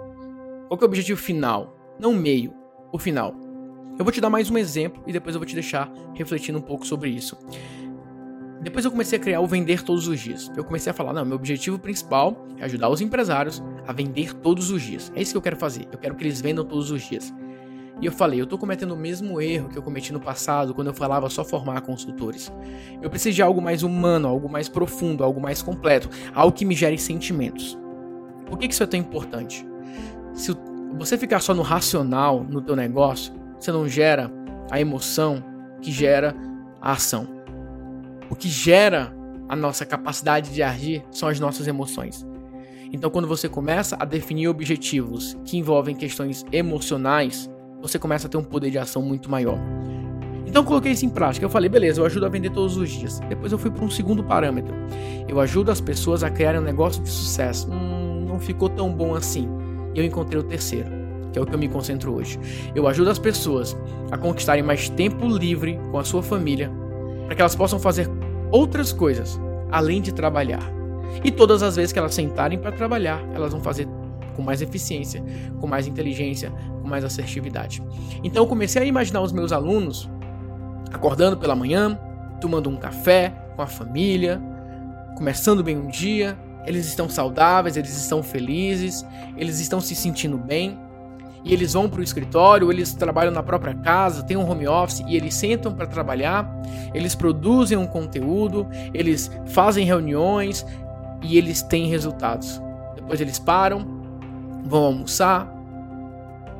Qual 0.68 0.80
é 0.80 0.82
o 0.82 0.86
objetivo 0.86 1.20
final? 1.20 1.76
Não 1.98 2.14
meio, 2.14 2.54
o 2.92 2.98
final. 2.98 3.34
Eu 3.98 4.04
vou 4.04 4.12
te 4.12 4.20
dar 4.20 4.30
mais 4.30 4.50
um 4.50 4.58
exemplo 4.58 5.02
e 5.06 5.12
depois 5.12 5.34
eu 5.34 5.40
vou 5.40 5.46
te 5.46 5.54
deixar 5.54 5.90
refletindo 6.14 6.58
um 6.58 6.62
pouco 6.62 6.86
sobre 6.86 7.10
isso. 7.10 7.36
Depois 8.60 8.84
eu 8.84 8.90
comecei 8.90 9.18
a 9.18 9.22
criar 9.22 9.40
o 9.40 9.46
vender 9.46 9.82
todos 9.82 10.08
os 10.08 10.18
dias. 10.18 10.50
Eu 10.56 10.64
comecei 10.64 10.90
a 10.90 10.94
falar, 10.94 11.12
não, 11.12 11.24
meu 11.24 11.36
objetivo 11.36 11.78
principal 11.78 12.46
é 12.58 12.64
ajudar 12.64 12.88
os 12.88 13.00
empresários 13.00 13.62
a 13.86 13.92
vender 13.92 14.34
todos 14.34 14.70
os 14.70 14.82
dias. 14.82 15.12
É 15.14 15.22
isso 15.22 15.32
que 15.32 15.36
eu 15.36 15.42
quero 15.42 15.56
fazer. 15.56 15.86
Eu 15.92 15.98
quero 15.98 16.14
que 16.14 16.24
eles 16.24 16.40
vendam 16.40 16.64
todos 16.64 16.90
os 16.90 17.02
dias. 17.02 17.32
E 18.00 18.04
eu 18.04 18.12
falei, 18.12 18.40
eu 18.40 18.46
tô 18.46 18.58
cometendo 18.58 18.92
o 18.92 18.96
mesmo 18.96 19.40
erro 19.40 19.70
que 19.70 19.78
eu 19.78 19.82
cometi 19.82 20.12
no 20.12 20.20
passado, 20.20 20.74
quando 20.74 20.88
eu 20.88 20.94
falava 20.94 21.30
só 21.30 21.42
formar 21.42 21.80
consultores. 21.80 22.52
Eu 23.00 23.08
preciso 23.08 23.34
de 23.34 23.42
algo 23.42 23.62
mais 23.62 23.82
humano, 23.82 24.28
algo 24.28 24.50
mais 24.50 24.68
profundo, 24.68 25.24
algo 25.24 25.40
mais 25.40 25.62
completo, 25.62 26.10
algo 26.34 26.54
que 26.54 26.64
me 26.64 26.74
gere 26.74 26.98
sentimentos. 26.98 27.78
Por 28.46 28.58
que 28.58 28.66
isso 28.66 28.82
é 28.82 28.86
tão 28.86 29.00
importante? 29.00 29.66
Se 30.34 30.54
você 30.98 31.16
ficar 31.16 31.40
só 31.40 31.54
no 31.54 31.62
racional 31.62 32.44
no 32.44 32.60
teu 32.60 32.76
negócio, 32.76 33.32
você 33.58 33.72
não 33.72 33.88
gera 33.88 34.30
a 34.70 34.78
emoção 34.78 35.42
que 35.80 35.90
gera 35.90 36.34
a 36.80 36.92
ação. 36.92 37.26
O 38.28 38.36
que 38.36 38.48
gera 38.48 39.14
a 39.48 39.56
nossa 39.56 39.86
capacidade 39.86 40.52
de 40.52 40.62
agir 40.62 41.02
são 41.10 41.28
as 41.28 41.40
nossas 41.40 41.66
emoções. 41.66 42.26
Então, 42.92 43.10
quando 43.10 43.26
você 43.26 43.48
começa 43.48 43.96
a 43.98 44.04
definir 44.04 44.48
objetivos 44.48 45.36
que 45.44 45.56
envolvem 45.56 45.94
questões 45.94 46.44
emocionais, 46.52 47.50
você 47.86 47.98
começa 47.98 48.26
a 48.26 48.30
ter 48.30 48.36
um 48.36 48.44
poder 48.44 48.70
de 48.70 48.78
ação 48.78 49.02
muito 49.02 49.30
maior. 49.30 49.58
Então 50.46 50.64
coloquei 50.64 50.92
isso 50.92 51.04
em 51.04 51.08
prática. 51.08 51.44
Eu 51.44 51.50
falei, 51.50 51.68
beleza, 51.68 52.00
eu 52.00 52.06
ajudo 52.06 52.24
a 52.26 52.28
vender 52.28 52.50
todos 52.50 52.76
os 52.76 52.88
dias. 52.88 53.20
Depois 53.28 53.52
eu 53.52 53.58
fui 53.58 53.70
para 53.70 53.84
um 53.84 53.90
segundo 53.90 54.22
parâmetro. 54.22 54.74
Eu 55.28 55.40
ajudo 55.40 55.70
as 55.70 55.80
pessoas 55.80 56.22
a 56.22 56.30
criarem 56.30 56.60
um 56.60 56.64
negócio 56.64 57.02
de 57.02 57.10
sucesso. 57.10 57.68
Hum, 57.70 58.26
não 58.28 58.38
ficou 58.38 58.68
tão 58.68 58.92
bom 58.92 59.14
assim. 59.14 59.48
Eu 59.94 60.04
encontrei 60.04 60.40
o 60.40 60.42
terceiro, 60.42 60.88
que 61.32 61.38
é 61.38 61.42
o 61.42 61.46
que 61.46 61.54
eu 61.54 61.58
me 61.58 61.68
concentro 61.68 62.14
hoje. 62.14 62.38
Eu 62.74 62.86
ajudo 62.86 63.10
as 63.10 63.18
pessoas 63.18 63.76
a 64.10 64.16
conquistarem 64.16 64.62
mais 64.62 64.88
tempo 64.88 65.26
livre 65.26 65.78
com 65.90 65.98
a 65.98 66.04
sua 66.04 66.22
família, 66.22 66.70
para 67.26 67.34
que 67.34 67.42
elas 67.42 67.56
possam 67.56 67.78
fazer 67.78 68.08
outras 68.50 68.92
coisas 68.92 69.40
além 69.70 70.00
de 70.00 70.12
trabalhar. 70.12 70.62
E 71.24 71.30
todas 71.30 71.62
as 71.62 71.76
vezes 71.76 71.92
que 71.92 71.98
elas 71.98 72.14
sentarem 72.14 72.58
para 72.58 72.72
trabalhar, 72.72 73.22
elas 73.34 73.52
vão 73.52 73.60
fazer 73.60 73.88
com 74.36 74.42
mais 74.42 74.60
eficiência, 74.60 75.24
com 75.58 75.66
mais 75.66 75.86
inteligência, 75.86 76.52
com 76.82 76.86
mais 76.86 77.04
assertividade. 77.04 77.82
Então 78.22 78.42
eu 78.44 78.46
comecei 78.46 78.82
a 78.82 78.84
imaginar 78.84 79.22
os 79.22 79.32
meus 79.32 79.50
alunos 79.50 80.08
acordando 80.92 81.36
pela 81.36 81.56
manhã, 81.56 81.98
tomando 82.40 82.70
um 82.70 82.76
café 82.76 83.34
com 83.56 83.62
a 83.62 83.66
família, 83.66 84.40
começando 85.16 85.64
bem 85.64 85.76
um 85.76 85.88
dia, 85.88 86.38
eles 86.66 86.86
estão 86.86 87.08
saudáveis, 87.08 87.76
eles 87.76 87.96
estão 87.96 88.22
felizes, 88.22 89.06
eles 89.36 89.60
estão 89.60 89.80
se 89.80 89.94
sentindo 89.94 90.36
bem. 90.36 90.78
E 91.44 91.52
eles 91.52 91.74
vão 91.74 91.88
para 91.88 92.00
o 92.00 92.02
escritório, 92.02 92.72
eles 92.72 92.92
trabalham 92.92 93.32
na 93.32 93.42
própria 93.42 93.72
casa, 93.72 94.24
tem 94.24 94.36
um 94.36 94.50
home 94.50 94.66
office 94.66 95.04
e 95.06 95.16
eles 95.16 95.32
sentam 95.32 95.72
para 95.72 95.86
trabalhar, 95.86 96.50
eles 96.92 97.14
produzem 97.14 97.78
um 97.78 97.86
conteúdo, 97.86 98.66
eles 98.92 99.30
fazem 99.46 99.86
reuniões 99.86 100.66
e 101.22 101.38
eles 101.38 101.62
têm 101.62 101.86
resultados. 101.86 102.60
Depois 102.96 103.20
eles 103.20 103.38
param, 103.38 103.95
vão 104.66 104.84
almoçar, 104.84 105.48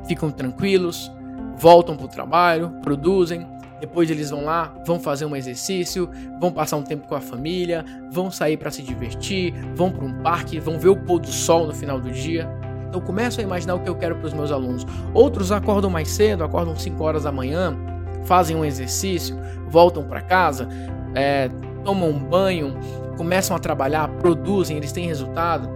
ficam 0.07 0.31
tranquilos, 0.31 1.11
voltam 1.57 1.95
para 1.95 2.05
o 2.05 2.09
trabalho, 2.09 2.69
produzem, 2.81 3.45
depois 3.79 4.09
eles 4.09 4.31
vão 4.31 4.45
lá, 4.45 4.73
vão 4.85 4.99
fazer 4.99 5.25
um 5.25 5.35
exercício, 5.35 6.09
vão 6.39 6.51
passar 6.51 6.77
um 6.77 6.83
tempo 6.83 7.07
com 7.07 7.15
a 7.15 7.21
família, 7.21 7.85
vão 8.11 8.31
sair 8.31 8.57
para 8.57 8.71
se 8.71 8.81
divertir, 8.81 9.53
vão 9.75 9.91
para 9.91 10.05
um 10.05 10.21
parque, 10.21 10.59
vão 10.59 10.79
ver 10.79 10.89
o 10.89 10.95
pôr 10.95 11.19
do 11.19 11.27
sol 11.27 11.67
no 11.67 11.73
final 11.73 11.99
do 11.99 12.09
dia. 12.09 12.49
Então 12.87 13.01
começo 13.01 13.39
a 13.39 13.43
imaginar 13.43 13.75
o 13.75 13.79
que 13.79 13.89
eu 13.89 13.95
quero 13.95 14.15
para 14.15 14.27
os 14.27 14.33
meus 14.33 14.51
alunos. 14.51 14.85
Outros 15.13 15.51
acordam 15.51 15.89
mais 15.89 16.09
cedo, 16.09 16.43
acordam 16.43 16.75
5 16.75 17.03
horas 17.03 17.23
da 17.23 17.31
manhã, 17.31 17.77
fazem 18.25 18.55
um 18.55 18.65
exercício, 18.65 19.37
voltam 19.67 20.03
para 20.03 20.21
casa, 20.21 20.67
é, 21.13 21.49
tomam 21.83 22.09
um 22.09 22.19
banho, 22.19 22.75
começam 23.15 23.55
a 23.55 23.59
trabalhar, 23.59 24.07
produzem, 24.07 24.77
eles 24.77 24.91
têm 24.91 25.05
resultado 25.05 25.69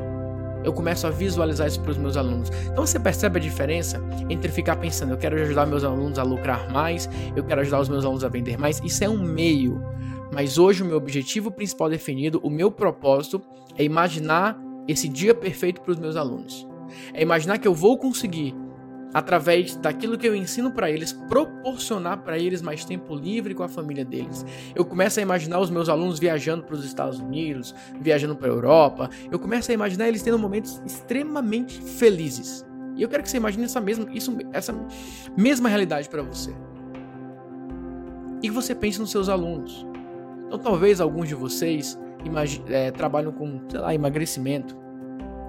eu 0.63 0.73
começo 0.73 1.07
a 1.07 1.09
visualizar 1.09 1.67
isso 1.67 1.79
para 1.81 1.91
os 1.91 1.97
meus 1.97 2.17
alunos. 2.17 2.49
Então 2.65 2.85
você 2.85 2.99
percebe 2.99 3.39
a 3.39 3.41
diferença 3.41 4.01
entre 4.29 4.51
ficar 4.51 4.75
pensando, 4.75 5.11
eu 5.11 5.17
quero 5.17 5.39
ajudar 5.41 5.65
meus 5.65 5.83
alunos 5.83 6.19
a 6.19 6.23
lucrar 6.23 6.71
mais, 6.71 7.09
eu 7.35 7.43
quero 7.43 7.61
ajudar 7.61 7.79
os 7.79 7.89
meus 7.89 8.05
alunos 8.05 8.23
a 8.23 8.29
vender 8.29 8.57
mais. 8.57 8.81
Isso 8.83 9.03
é 9.03 9.09
um 9.09 9.21
meio. 9.21 9.81
Mas 10.33 10.57
hoje 10.57 10.81
o 10.81 10.85
meu 10.85 10.97
objetivo 10.97 11.51
principal 11.51 11.89
definido, 11.89 12.39
o 12.43 12.49
meu 12.49 12.71
propósito 12.71 13.41
é 13.77 13.83
imaginar 13.83 14.57
esse 14.87 15.07
dia 15.07 15.33
perfeito 15.33 15.81
para 15.81 15.91
os 15.91 15.99
meus 15.99 16.15
alunos. 16.15 16.67
É 17.13 17.21
imaginar 17.21 17.57
que 17.57 17.67
eu 17.67 17.73
vou 17.73 17.97
conseguir 17.97 18.55
através 19.13 19.75
daquilo 19.75 20.17
que 20.17 20.27
eu 20.27 20.35
ensino 20.35 20.71
para 20.71 20.89
eles, 20.89 21.11
proporcionar 21.13 22.19
para 22.19 22.37
eles 22.37 22.61
mais 22.61 22.85
tempo 22.85 23.15
livre 23.15 23.53
com 23.53 23.63
a 23.63 23.67
família 23.67 24.05
deles. 24.05 24.45
Eu 24.75 24.85
começo 24.85 25.19
a 25.19 25.23
imaginar 25.23 25.59
os 25.59 25.69
meus 25.69 25.89
alunos 25.89 26.19
viajando 26.19 26.63
para 26.63 26.75
os 26.75 26.85
Estados 26.85 27.19
Unidos, 27.19 27.75
viajando 27.99 28.35
para 28.35 28.47
a 28.47 28.51
Europa. 28.51 29.09
Eu 29.31 29.39
começo 29.39 29.71
a 29.71 29.73
imaginar 29.73 30.07
eles 30.07 30.21
tendo 30.21 30.39
momentos 30.39 30.81
extremamente 30.85 31.81
felizes. 31.81 32.65
E 32.95 33.01
eu 33.01 33.09
quero 33.09 33.23
que 33.23 33.29
você 33.29 33.37
imagine 33.37 33.65
essa 33.65 33.81
mesma, 33.81 34.07
isso, 34.11 34.37
essa 34.51 34.73
mesma 35.37 35.69
realidade 35.69 36.09
para 36.09 36.21
você. 36.21 36.53
E 38.41 38.47
que 38.47 38.51
você 38.51 38.73
pense 38.73 38.99
nos 38.99 39.11
seus 39.11 39.29
alunos. 39.29 39.85
Então, 40.47 40.59
talvez 40.59 40.99
alguns 40.99 41.27
de 41.27 41.35
vocês 41.35 41.97
é, 42.67 42.91
trabalham 42.91 43.31
com, 43.31 43.61
sei 43.69 43.79
lá, 43.79 43.93
emagrecimento. 43.93 44.75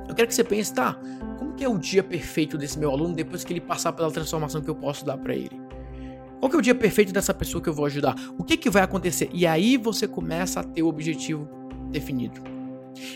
Eu 0.08 0.14
quero 0.14 0.28
que 0.28 0.34
você 0.34 0.44
pense, 0.44 0.72
tá? 0.72 0.98
Como 1.38 1.52
que 1.52 1.64
é 1.64 1.68
o 1.68 1.78
dia 1.78 2.02
perfeito 2.02 2.58
desse 2.58 2.78
meu 2.78 2.90
aluno 2.90 3.14
depois 3.14 3.44
que 3.44 3.52
ele 3.52 3.60
passar 3.60 3.92
pela 3.92 4.10
transformação 4.10 4.60
que 4.60 4.68
eu 4.68 4.74
posso 4.74 5.04
dar 5.04 5.16
para 5.16 5.34
ele? 5.34 5.60
Qual 6.40 6.50
que 6.50 6.56
é 6.56 6.58
o 6.58 6.62
dia 6.62 6.74
perfeito 6.74 7.12
dessa 7.12 7.32
pessoa 7.32 7.62
que 7.62 7.68
eu 7.68 7.74
vou 7.74 7.86
ajudar? 7.86 8.16
O 8.36 8.42
que 8.42 8.56
que 8.56 8.68
vai 8.68 8.82
acontecer? 8.82 9.30
E 9.32 9.46
aí 9.46 9.76
você 9.76 10.08
começa 10.08 10.60
a 10.60 10.64
ter 10.64 10.82
o 10.82 10.88
objetivo 10.88 11.48
definido. 11.90 12.51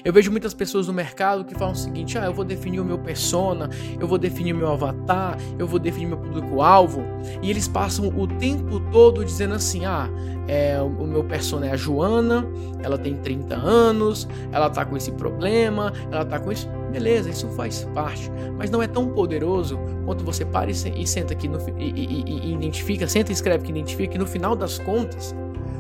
Eu 0.05 0.13
vejo 0.13 0.31
muitas 0.31 0.55
pessoas 0.55 0.87
no 0.87 0.93
mercado 0.93 1.45
que 1.45 1.55
falam 1.55 1.73
o 1.73 1.77
seguinte: 1.77 2.19
ah, 2.19 2.25
eu 2.25 2.35
vou 2.35 2.45
definir 2.45 2.81
o 2.81 2.85
meu 2.85 2.99
persona, 2.99 3.69
eu 3.99 4.07
vou 4.07 4.19
definir 4.19 4.53
o 4.53 4.57
meu 4.57 4.73
avatar, 4.73 5.37
eu 5.59 5.67
vou 5.67 5.79
definir 5.79 6.07
meu 6.07 6.19
público-alvo, 6.19 7.03
e 7.43 7.51
eles 7.51 7.69
passam 7.69 8.09
o 8.09 8.27
tempo 8.27 8.81
todo 8.91 9.25
dizendo 9.25 9.55
assim: 9.55 9.85
ah, 9.85 10.09
é, 10.49 10.81
o 10.81 11.07
meu 11.07 11.25
persona 11.25 11.67
é 11.67 11.73
a 11.73 11.77
Joana, 11.77 12.47
ela 12.83 12.97
tem 12.97 13.17
30 13.17 13.55
anos, 13.55 14.29
ela 14.53 14.71
tá 14.71 14.85
com 14.85 14.97
esse 14.97 15.11
problema, 15.13 15.93
ela 16.11 16.25
tá 16.25 16.39
com 16.39 16.53
isso. 16.53 16.69
Beleza, 16.91 17.29
isso 17.29 17.49
faz 17.49 17.85
parte, 17.95 18.31
mas 18.57 18.71
não 18.71 18.81
é 18.81 18.87
tão 18.87 19.09
poderoso 19.09 19.79
quanto 20.07 20.25
você 20.25 20.45
para 20.45 20.71
e, 20.71 20.73
e 20.73 21.07
senta 21.07 21.35
aqui 21.35 21.49
no, 21.49 21.59
e, 21.79 21.91
e, 21.91 22.25
e, 22.27 22.55
identifica, 22.55 23.07
senta 23.07 23.33
e 23.33 23.35
escreve 23.35 23.65
que 23.65 23.71
identifica 23.71 24.13
que 24.13 24.19
no 24.19 24.27
final 24.27 24.55
das 24.55 24.79
contas, 24.79 25.35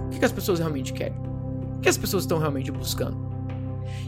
o 0.07 0.11
que, 0.11 0.19
que 0.19 0.25
as 0.25 0.33
pessoas 0.33 0.59
realmente 0.59 0.93
querem? 0.93 1.17
O 1.77 1.81
que 1.81 1.89
as 1.89 1.97
pessoas 1.97 2.25
estão 2.25 2.39
realmente 2.39 2.71
buscando? 2.71 3.36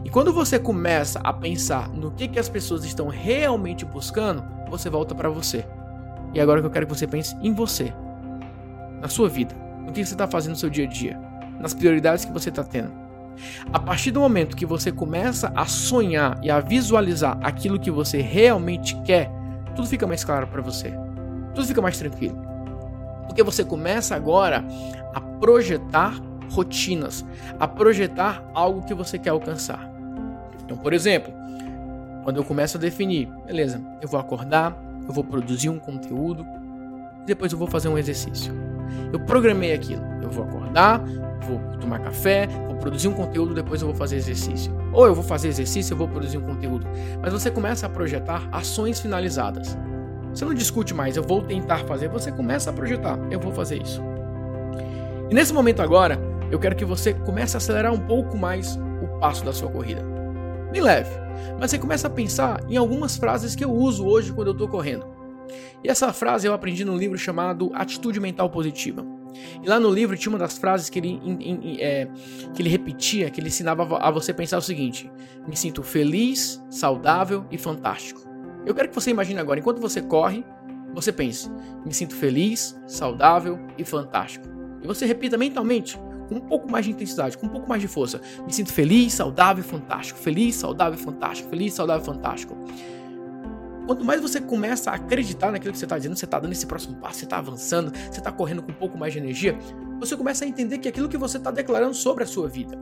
E 0.04 0.10
quando 0.10 0.32
você 0.32 0.58
começa 0.58 1.20
a 1.22 1.32
pensar 1.32 1.88
no 1.90 2.10
que, 2.10 2.28
que 2.28 2.38
as 2.38 2.48
pessoas 2.48 2.84
estão 2.84 3.08
realmente 3.08 3.84
buscando, 3.84 4.44
você 4.68 4.88
volta 4.88 5.14
para 5.14 5.28
você. 5.28 5.64
E 6.34 6.40
agora 6.40 6.60
que 6.60 6.66
eu 6.66 6.70
quero 6.70 6.86
que 6.86 6.94
você 6.94 7.06
pense 7.06 7.36
em 7.42 7.52
você, 7.52 7.92
na 9.00 9.08
sua 9.08 9.28
vida, 9.28 9.54
no 9.84 9.92
que 9.92 10.04
você 10.04 10.14
está 10.14 10.26
fazendo 10.26 10.52
no 10.52 10.58
seu 10.58 10.70
dia 10.70 10.84
a 10.84 10.88
dia, 10.88 11.18
nas 11.58 11.74
prioridades 11.74 12.24
que 12.24 12.32
você 12.32 12.50
está 12.50 12.62
tendo. 12.62 12.92
A 13.72 13.78
partir 13.78 14.10
do 14.10 14.20
momento 14.20 14.56
que 14.56 14.66
você 14.66 14.90
começa 14.90 15.52
a 15.54 15.64
sonhar 15.64 16.38
e 16.42 16.50
a 16.50 16.60
visualizar 16.60 17.38
aquilo 17.42 17.78
que 17.78 17.90
você 17.90 18.20
realmente 18.20 19.00
quer, 19.02 19.30
tudo 19.74 19.86
fica 19.88 20.06
mais 20.06 20.24
claro 20.24 20.46
para 20.48 20.60
você. 20.60 20.92
Tudo 21.54 21.66
fica 21.66 21.80
mais 21.80 21.98
tranquilo. 21.98 22.36
Porque 23.26 23.42
você 23.42 23.64
começa 23.64 24.16
agora 24.16 24.64
a 25.14 25.20
projetar 25.20 26.20
rotinas, 26.50 27.24
a 27.58 27.66
projetar 27.66 28.42
algo 28.54 28.82
que 28.82 28.94
você 28.94 29.18
quer 29.18 29.30
alcançar. 29.30 29.88
Então, 30.64 30.76
por 30.76 30.92
exemplo, 30.92 31.32
quando 32.24 32.36
eu 32.36 32.44
começo 32.44 32.76
a 32.76 32.80
definir, 32.80 33.28
beleza, 33.46 33.80
eu 34.02 34.08
vou 34.08 34.20
acordar, 34.20 34.76
eu 35.06 35.12
vou 35.14 35.24
produzir 35.24 35.68
um 35.68 35.78
conteúdo, 35.78 36.46
depois 37.26 37.52
eu 37.52 37.58
vou 37.58 37.68
fazer 37.68 37.88
um 37.88 37.96
exercício. 37.96 38.52
Eu 39.12 39.20
programei 39.20 39.72
aquilo. 39.72 40.02
Eu 40.22 40.30
vou 40.30 40.44
acordar, 40.44 41.02
vou 41.42 41.58
tomar 41.80 42.00
café, 42.00 42.46
vou 42.66 42.76
produzir 42.76 43.08
um 43.08 43.14
conteúdo, 43.14 43.54
depois 43.54 43.80
eu 43.80 43.88
vou 43.88 43.96
fazer 43.96 44.16
exercício. 44.16 44.72
Ou 44.92 45.06
eu 45.06 45.14
vou 45.14 45.24
fazer 45.24 45.48
exercício, 45.48 45.94
eu 45.94 45.96
vou 45.96 46.08
produzir 46.08 46.38
um 46.38 46.42
conteúdo. 46.42 46.86
Mas 47.20 47.32
você 47.32 47.50
começa 47.50 47.86
a 47.86 47.88
projetar 47.88 48.46
ações 48.52 49.00
finalizadas. 49.00 49.76
Você 50.32 50.44
não 50.44 50.54
discute 50.54 50.92
mais, 50.94 51.16
eu 51.16 51.22
vou 51.22 51.42
tentar 51.42 51.78
fazer, 51.86 52.08
você 52.08 52.30
começa 52.30 52.70
a 52.70 52.72
projetar, 52.72 53.18
eu 53.30 53.40
vou 53.40 53.52
fazer 53.52 53.82
isso. 53.82 54.02
E 55.30 55.34
nesse 55.34 55.52
momento 55.52 55.80
agora, 55.80 56.18
eu 56.50 56.58
quero 56.58 56.76
que 56.76 56.84
você 56.84 57.12
comece 57.12 57.56
a 57.56 57.58
acelerar 57.58 57.92
um 57.92 58.00
pouco 58.00 58.36
mais 58.36 58.76
o 59.02 59.18
passo 59.18 59.44
da 59.44 59.52
sua 59.52 59.70
corrida. 59.70 60.02
Me 60.72 60.80
leve, 60.80 61.10
mas 61.58 61.70
você 61.70 61.78
começa 61.78 62.06
a 62.06 62.10
pensar 62.10 62.60
em 62.68 62.76
algumas 62.76 63.16
frases 63.16 63.54
que 63.54 63.64
eu 63.64 63.72
uso 63.72 64.06
hoje 64.06 64.32
quando 64.32 64.48
eu 64.48 64.52
estou 64.52 64.68
correndo. 64.68 65.06
E 65.82 65.88
essa 65.88 66.12
frase 66.12 66.46
eu 66.46 66.52
aprendi 66.52 66.84
num 66.84 66.96
livro 66.96 67.16
chamado 67.16 67.70
Atitude 67.74 68.20
Mental 68.20 68.50
Positiva. 68.50 69.04
E 69.62 69.68
lá 69.68 69.78
no 69.78 69.90
livro 69.90 70.16
tinha 70.16 70.32
uma 70.32 70.38
das 70.38 70.58
frases 70.58 70.90
que 70.90 70.98
ele, 70.98 71.08
in, 71.08 71.38
in, 71.40 71.76
é, 71.80 72.08
que 72.54 72.62
ele 72.62 72.68
repetia, 72.68 73.30
que 73.30 73.40
ele 73.40 73.48
ensinava 73.48 73.98
a 73.98 74.10
você 74.10 74.32
pensar 74.32 74.58
o 74.58 74.62
seguinte: 74.62 75.10
me 75.46 75.56
sinto 75.56 75.82
feliz, 75.82 76.62
saudável 76.70 77.46
e 77.50 77.58
fantástico. 77.58 78.20
Eu 78.66 78.74
quero 78.74 78.88
que 78.88 78.94
você 78.94 79.10
imagine 79.10 79.38
agora, 79.38 79.60
enquanto 79.60 79.80
você 79.80 80.02
corre, 80.02 80.44
você 80.92 81.12
pense: 81.12 81.50
me 81.84 81.92
sinto 81.94 82.14
feliz, 82.14 82.78
saudável 82.86 83.58
e 83.76 83.84
fantástico. 83.84 84.46
E 84.82 84.86
você 84.86 85.06
repita 85.06 85.38
mentalmente: 85.38 85.98
com 86.28 86.36
um 86.36 86.40
pouco 86.40 86.70
mais 86.70 86.84
de 86.84 86.92
intensidade, 86.92 87.36
com 87.36 87.46
um 87.46 87.50
pouco 87.50 87.68
mais 87.68 87.80
de 87.80 87.88
força. 87.88 88.20
Me 88.46 88.52
sinto 88.52 88.72
feliz, 88.72 89.14
saudável 89.14 89.64
fantástico. 89.64 90.18
Feliz, 90.18 90.54
saudável 90.56 90.98
fantástico. 90.98 91.48
Feliz, 91.48 91.74
saudável 91.74 92.04
fantástico. 92.04 92.56
Quanto 93.86 94.04
mais 94.04 94.20
você 94.20 94.38
começa 94.38 94.90
a 94.90 94.94
acreditar 94.96 95.50
naquilo 95.50 95.72
que 95.72 95.78
você 95.78 95.86
está 95.86 95.96
dizendo, 95.96 96.14
você 96.14 96.26
está 96.26 96.38
dando 96.38 96.52
esse 96.52 96.66
próximo 96.66 96.96
passo, 96.96 97.20
você 97.20 97.24
está 97.24 97.38
avançando, 97.38 97.90
você 97.90 98.20
está 98.20 98.30
correndo 98.30 98.62
com 98.62 98.70
um 98.70 98.74
pouco 98.74 98.98
mais 98.98 99.14
de 99.14 99.18
energia, 99.18 99.58
você 99.98 100.14
começa 100.14 100.44
a 100.44 100.48
entender 100.48 100.76
que 100.76 100.88
aquilo 100.88 101.08
que 101.08 101.16
você 101.16 101.38
está 101.38 101.50
declarando 101.50 101.94
sobre 101.94 102.22
a 102.22 102.26
sua 102.26 102.46
vida. 102.46 102.78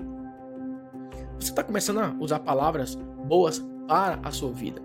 Você 1.39 1.51
está 1.51 1.63
começando 1.63 1.99
a 2.01 2.13
usar 2.19 2.41
palavras 2.41 2.97
boas 3.25 3.65
para 3.87 4.19
a 4.25 4.33
sua 4.33 4.51
vida. 4.51 4.83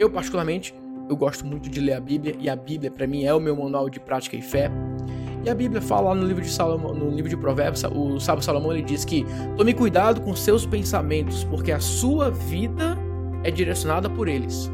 Eu, 0.00 0.10
particularmente, 0.10 0.74
eu 1.08 1.16
gosto 1.16 1.46
muito 1.46 1.70
de 1.70 1.80
ler 1.80 1.92
a 1.92 2.00
Bíblia 2.00 2.34
e 2.40 2.50
a 2.50 2.56
Bíblia, 2.56 2.90
para 2.90 3.06
mim, 3.06 3.24
é 3.24 3.32
o 3.32 3.38
meu 3.38 3.54
manual 3.54 3.88
de 3.88 4.00
prática 4.00 4.34
e 4.34 4.42
fé. 4.42 4.68
E 5.46 5.48
a 5.48 5.54
Bíblia 5.54 5.80
fala 5.80 6.12
no 6.12 6.26
livro 6.26 6.42
de 6.42 6.50
Salomão, 6.50 6.92
no 6.92 7.08
livro 7.08 7.30
de 7.30 7.36
Provérbios, 7.36 7.84
o 7.84 8.18
sábio 8.18 8.42
Salomão 8.42 8.72
ele 8.72 8.82
diz 8.82 9.04
que 9.04 9.24
tome 9.56 9.72
cuidado 9.72 10.20
com 10.20 10.34
seus 10.34 10.66
pensamentos, 10.66 11.44
porque 11.44 11.70
a 11.70 11.78
sua 11.78 12.32
vida 12.32 12.98
é 13.44 13.50
direcionada 13.52 14.10
por 14.10 14.26
eles. 14.26 14.68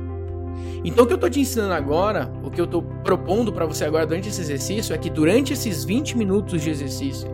Então 0.83 1.05
o 1.05 1.07
que 1.07 1.13
eu 1.13 1.17
estou 1.17 1.29
te 1.29 1.41
ensinando 1.41 1.75
agora, 1.75 2.33
o 2.43 2.51
que 2.51 2.59
eu 2.59 2.65
estou 2.65 2.81
propondo 3.05 3.53
para 3.53 3.67
você 3.67 3.85
agora 3.85 4.07
durante 4.07 4.31
esse 4.31 4.41
exercício 4.41 4.95
é 4.95 4.99
que 4.99 5.11
durante 5.11 5.53
esses 5.53 5.85
20 5.85 6.17
minutos 6.17 6.63
de 6.63 6.71
exercício, 6.71 7.29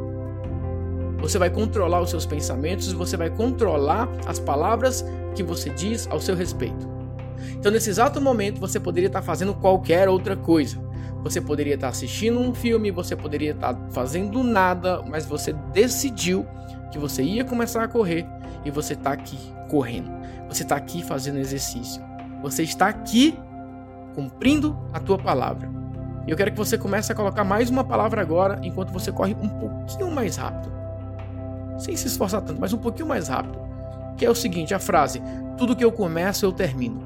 você 1.20 1.38
vai 1.38 1.48
controlar 1.48 2.00
os 2.00 2.10
seus 2.10 2.26
pensamentos 2.26 2.92
você 2.92 3.16
vai 3.16 3.30
controlar 3.30 4.08
as 4.26 4.40
palavras 4.40 5.04
que 5.36 5.44
você 5.44 5.70
diz 5.70 6.08
ao 6.10 6.20
seu 6.20 6.34
respeito. 6.34 6.88
Então 7.52 7.70
nesse 7.70 7.88
exato 7.88 8.20
momento 8.20 8.58
você 8.58 8.80
poderia 8.80 9.06
estar 9.06 9.22
fazendo 9.22 9.54
qualquer 9.54 10.08
outra 10.08 10.36
coisa. 10.36 10.87
Você 11.22 11.40
poderia 11.40 11.74
estar 11.74 11.88
assistindo 11.88 12.38
um 12.38 12.54
filme, 12.54 12.90
você 12.90 13.16
poderia 13.16 13.52
estar 13.52 13.76
fazendo 13.90 14.42
nada, 14.42 15.02
mas 15.02 15.26
você 15.26 15.52
decidiu 15.52 16.46
que 16.90 16.98
você 16.98 17.22
ia 17.22 17.44
começar 17.44 17.82
a 17.82 17.88
correr 17.88 18.26
e 18.64 18.70
você 18.70 18.94
está 18.94 19.12
aqui 19.12 19.38
correndo. 19.68 20.10
Você 20.48 20.62
está 20.62 20.76
aqui 20.76 21.02
fazendo 21.02 21.38
exercício. 21.38 22.02
Você 22.42 22.62
está 22.62 22.88
aqui 22.88 23.38
cumprindo 24.14 24.78
a 24.92 25.00
tua 25.00 25.18
palavra. 25.18 25.68
Eu 26.26 26.36
quero 26.36 26.50
que 26.50 26.56
você 26.56 26.76
comece 26.76 27.10
a 27.10 27.14
colocar 27.14 27.44
mais 27.44 27.70
uma 27.70 27.82
palavra 27.82 28.20
agora, 28.20 28.60
enquanto 28.62 28.92
você 28.92 29.10
corre 29.10 29.34
um 29.40 29.48
pouquinho 29.48 30.10
mais 30.10 30.36
rápido. 30.36 30.72
Sem 31.78 31.96
se 31.96 32.06
esforçar 32.06 32.42
tanto, 32.42 32.60
mas 32.60 32.72
um 32.72 32.78
pouquinho 32.78 33.08
mais 33.08 33.28
rápido. 33.28 33.58
Que 34.16 34.26
é 34.26 34.30
o 34.30 34.34
seguinte, 34.34 34.74
a 34.74 34.78
frase: 34.78 35.22
tudo 35.56 35.74
que 35.74 35.84
eu 35.84 35.92
começo 35.92 36.44
eu 36.44 36.52
termino. 36.52 37.00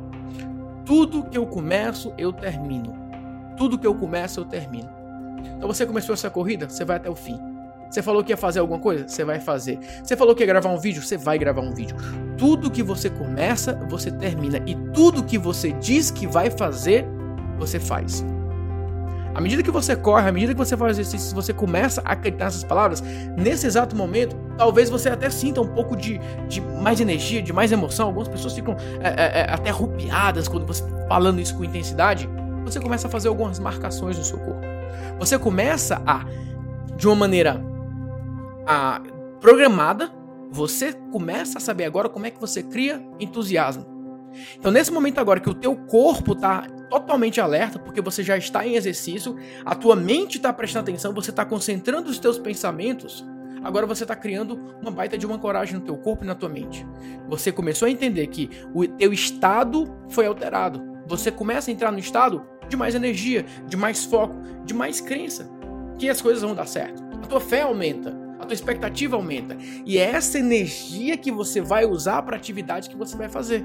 Tudo 0.85 1.25
que 1.25 1.39
eu 1.39 1.47
começo 1.47 2.13
eu 2.19 2.33
termino. 2.33 3.02
Tudo 3.57 3.79
que 3.79 3.87
eu 3.87 3.95
começo 3.95 4.41
eu 4.41 4.45
termino. 4.45 4.89
Então 5.57 5.69
você 5.69 5.87
começou 5.87 6.13
essa 6.13 6.31
corrida, 6.31 6.69
você 6.69 6.85
vai 6.85 6.97
até 6.97 7.11
o 7.11 7.15
fim. 7.15 7.39
Você 7.93 8.01
falou 8.03 8.25
que 8.25 8.33
ia 8.33 8.37
fazer 8.39 8.59
alguma 8.61 8.79
coisa? 8.79 9.07
Você 9.07 9.23
vai 9.23 9.39
fazer. 9.39 9.79
Você 10.03 10.17
falou 10.17 10.35
que 10.35 10.43
ia 10.43 10.47
gravar 10.47 10.71
um 10.71 10.79
vídeo? 10.79 11.03
Você 11.03 11.19
vai 11.19 11.39
gravar 11.39 11.61
um 11.61 11.75
vídeo. 11.75 11.95
Tudo 12.39 12.71
que 12.71 12.83
você 12.83 13.11
começa, 13.11 13.75
você 13.89 14.11
termina. 14.11 14.59
E 14.67 14.75
tudo 14.95 15.23
que 15.23 15.37
você 15.37 15.73
diz 15.73 16.11
que 16.11 16.27
vai 16.27 16.51
fazer, 16.51 17.07
você 17.59 17.79
faz. 17.79 18.25
À 19.35 19.41
medida 19.41 19.63
que 19.63 19.71
você 19.71 19.95
corre, 19.95 20.29
à 20.29 20.33
medida 20.33 20.53
que 20.53 20.59
você 20.59 20.77
faz 20.77 20.99
exercício, 20.99 21.35
você 21.35 21.53
começa 21.53 22.03
a 22.05 22.13
acreditar 22.13 22.47
nessas 22.47 22.65
palavras, 22.65 23.03
nesse 23.37 23.67
exato 23.67 23.97
momento, 23.97 24.37
talvez 24.59 24.91
você 24.91 25.09
até 25.09 25.31
sinta 25.31 25.61
um 25.61 25.67
pouco 25.67 25.97
de, 25.97 26.19
de 26.49 26.61
mais 26.61 27.01
energia, 27.01 27.43
de 27.43 27.53
mais 27.53 27.73
emoção. 27.73 28.07
Algumas 28.07 28.29
pessoas 28.29 28.55
ficam 28.55 28.75
é, 29.01 29.09
é, 29.09 29.41
é 29.41 29.53
até 29.53 29.71
arrupiadas 29.71 30.49
quando 30.49 30.67
você 30.67 30.83
falando 31.09 31.41
isso 31.41 31.55
com 31.57 31.65
intensidade. 31.65 32.29
Você 32.65 32.81
começa 32.81 33.09
a 33.09 33.11
fazer 33.11 33.29
algumas 33.29 33.59
marcações 33.59 34.19
no 34.19 34.25
seu 34.25 34.39
corpo. 34.39 34.61
Você 35.19 35.39
começa 35.39 36.03
a, 36.07 36.25
de 36.97 37.07
uma 37.07 37.17
maneira 37.17 37.63
a, 38.67 39.01
programada, 39.41 40.13
você 40.51 40.93
começa 40.93 41.59
a 41.59 41.61
saber 41.61 41.85
agora 41.85 42.09
como 42.09 42.27
é 42.27 42.31
que 42.31 42.41
você 42.41 42.63
cria 42.63 43.05
entusiasmo. 43.19 43.87
Então, 44.59 44.71
nesse 44.71 44.91
momento 44.91 45.19
agora 45.19 45.41
que 45.41 45.51
o 45.51 45.55
teu 45.55 45.77
corpo 45.77 46.33
está 46.33 46.67
totalmente 46.89 47.41
alerta, 47.41 47.79
porque 47.79 48.01
você 48.01 48.23
já 48.23 48.37
está 48.37 48.67
em 48.67 48.77
exercício, 48.77 49.37
a 49.65 49.75
tua 49.75 49.97
mente 49.97 50.37
está 50.37 50.53
prestando 50.53 50.91
atenção, 50.91 51.13
você 51.13 51.31
está 51.31 51.45
concentrando 51.45 52.11
os 52.11 52.19
teus 52.19 52.39
pensamentos, 52.39 53.27
agora 53.63 53.87
você 53.87 54.05
está 54.05 54.15
criando 54.15 54.61
uma 54.81 54.91
baita 54.91 55.17
de 55.17 55.27
uma 55.27 55.39
coragem 55.39 55.75
no 55.75 55.81
teu 55.81 55.97
corpo 55.97 56.25
e 56.25 56.27
na 56.27 56.35
tua 56.35 56.49
mente. 56.49 56.87
Você 57.29 57.51
começou 57.51 57.87
a 57.87 57.91
entender 57.91 58.27
que 58.27 58.51
o 58.75 58.87
teu 58.87 59.13
estado 59.13 59.91
foi 60.09 60.27
alterado. 60.27 60.83
Você 61.07 61.31
começa 61.31 61.71
a 61.71 61.75
entrar 61.75 61.91
no 61.91 61.99
estado 61.99 62.45
de 62.69 62.77
mais 62.77 62.95
energia, 62.95 63.45
de 63.67 63.77
mais 63.77 64.05
foco, 64.05 64.37
de 64.65 64.75
mais 64.75 65.01
crença 65.01 65.49
que 65.99 66.09
as 66.09 66.21
coisas 66.21 66.43
vão 66.43 66.55
dar 66.55 66.67
certo. 66.67 67.03
A 67.23 67.27
tua 67.27 67.41
fé 67.41 67.63
aumenta 67.63 68.23
a 68.43 68.45
tua 68.45 68.55
expectativa 68.55 69.15
aumenta. 69.15 69.57
E 69.87 69.99
é 69.99 70.03
essa 70.03 70.37
energia 70.37 71.17
que 71.17 71.31
você 71.31 71.61
vai 71.61 71.87
usar 71.87 72.23
para 72.23 72.35
a 72.35 72.39
atividade 72.39 72.91
que 72.91 72.97
você 72.97 73.17
vai 73.17 73.29
fazer. 73.29 73.65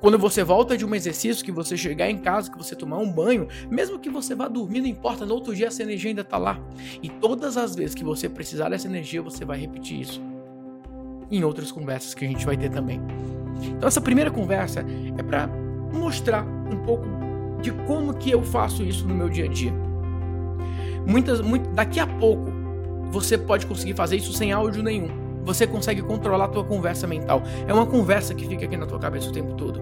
Quando 0.00 0.16
você 0.16 0.44
volta 0.44 0.76
de 0.76 0.86
um 0.86 0.94
exercício, 0.94 1.44
que 1.44 1.50
você 1.50 1.76
chegar 1.76 2.08
em 2.08 2.18
casa, 2.18 2.48
que 2.48 2.56
você 2.56 2.76
tomar 2.76 2.98
um 2.98 3.10
banho, 3.10 3.48
mesmo 3.68 3.98
que 3.98 4.08
você 4.08 4.34
vá 4.34 4.46
dormir, 4.46 4.80
não 4.80 4.86
importa, 4.86 5.26
no 5.26 5.34
outro 5.34 5.54
dia 5.54 5.66
essa 5.66 5.82
energia 5.82 6.10
ainda 6.10 6.20
está 6.20 6.38
lá. 6.38 6.60
E 7.02 7.08
todas 7.08 7.56
as 7.56 7.74
vezes 7.74 7.92
que 7.92 8.04
você 8.04 8.28
precisar 8.28 8.68
dessa 8.68 8.86
energia, 8.86 9.20
você 9.20 9.44
vai 9.44 9.58
repetir 9.58 10.00
isso. 10.00 10.22
Em 11.28 11.42
outras 11.42 11.72
conversas 11.72 12.14
que 12.14 12.24
a 12.24 12.28
gente 12.28 12.46
vai 12.46 12.56
ter 12.56 12.70
também. 12.70 13.00
Então 13.76 13.88
essa 13.88 14.00
primeira 14.00 14.30
conversa 14.30 14.84
é 15.18 15.22
para 15.24 15.48
mostrar 15.92 16.44
um 16.44 16.76
pouco 16.84 17.04
de 17.64 17.72
como 17.72 18.12
que 18.12 18.30
eu 18.30 18.42
faço 18.42 18.82
isso 18.82 19.08
no 19.08 19.14
meu 19.14 19.28
dia 19.30 19.46
a 19.46 19.48
dia. 19.48 19.72
Muitas, 21.06 21.40
muito, 21.40 21.70
daqui 21.70 21.98
a 21.98 22.06
pouco 22.06 22.52
você 23.10 23.38
pode 23.38 23.66
conseguir 23.66 23.94
fazer 23.94 24.16
isso 24.16 24.34
sem 24.34 24.52
áudio 24.52 24.82
nenhum. 24.82 25.08
Você 25.44 25.66
consegue 25.66 26.02
controlar 26.02 26.44
a 26.44 26.48
tua 26.48 26.64
conversa 26.64 27.06
mental. 27.06 27.42
É 27.66 27.72
uma 27.72 27.86
conversa 27.86 28.34
que 28.34 28.46
fica 28.46 28.66
aqui 28.66 28.76
na 28.76 28.86
tua 28.86 28.98
cabeça 28.98 29.30
o 29.30 29.32
tempo 29.32 29.54
todo. 29.54 29.80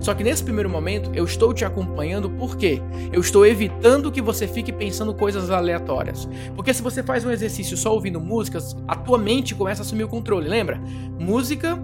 Só 0.00 0.14
que 0.14 0.22
nesse 0.22 0.42
primeiro 0.42 0.68
momento 0.68 1.10
eu 1.14 1.24
estou 1.24 1.52
te 1.54 1.64
acompanhando 1.64 2.30
porque 2.30 2.80
eu 3.12 3.20
estou 3.20 3.46
evitando 3.46 4.12
que 4.12 4.20
você 4.20 4.46
fique 4.46 4.72
pensando 4.72 5.14
coisas 5.14 5.50
aleatórias. 5.50 6.28
Porque 6.54 6.74
se 6.74 6.82
você 6.82 7.02
faz 7.02 7.24
um 7.24 7.30
exercício 7.30 7.76
só 7.76 7.92
ouvindo 7.92 8.20
músicas, 8.20 8.76
a 8.86 8.96
tua 8.96 9.18
mente 9.18 9.54
começa 9.54 9.80
a 9.80 9.84
assumir 9.84 10.04
o 10.04 10.08
controle, 10.08 10.48
lembra? 10.48 10.78
Música, 11.18 11.78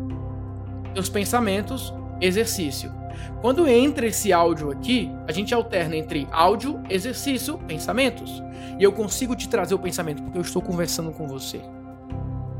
teus 0.94 1.08
pensamentos, 1.08 1.94
exercício. 2.20 2.99
Quando 3.40 3.66
entra 3.68 4.06
esse 4.06 4.32
áudio 4.32 4.70
aqui, 4.70 5.10
a 5.26 5.32
gente 5.32 5.54
alterna 5.54 5.96
entre 5.96 6.26
áudio, 6.30 6.80
exercício, 6.88 7.58
pensamentos. 7.58 8.42
E 8.78 8.82
eu 8.82 8.92
consigo 8.92 9.36
te 9.36 9.48
trazer 9.48 9.74
o 9.74 9.78
pensamento 9.78 10.22
porque 10.22 10.38
eu 10.38 10.42
estou 10.42 10.62
conversando 10.62 11.12
com 11.12 11.26
você. 11.26 11.60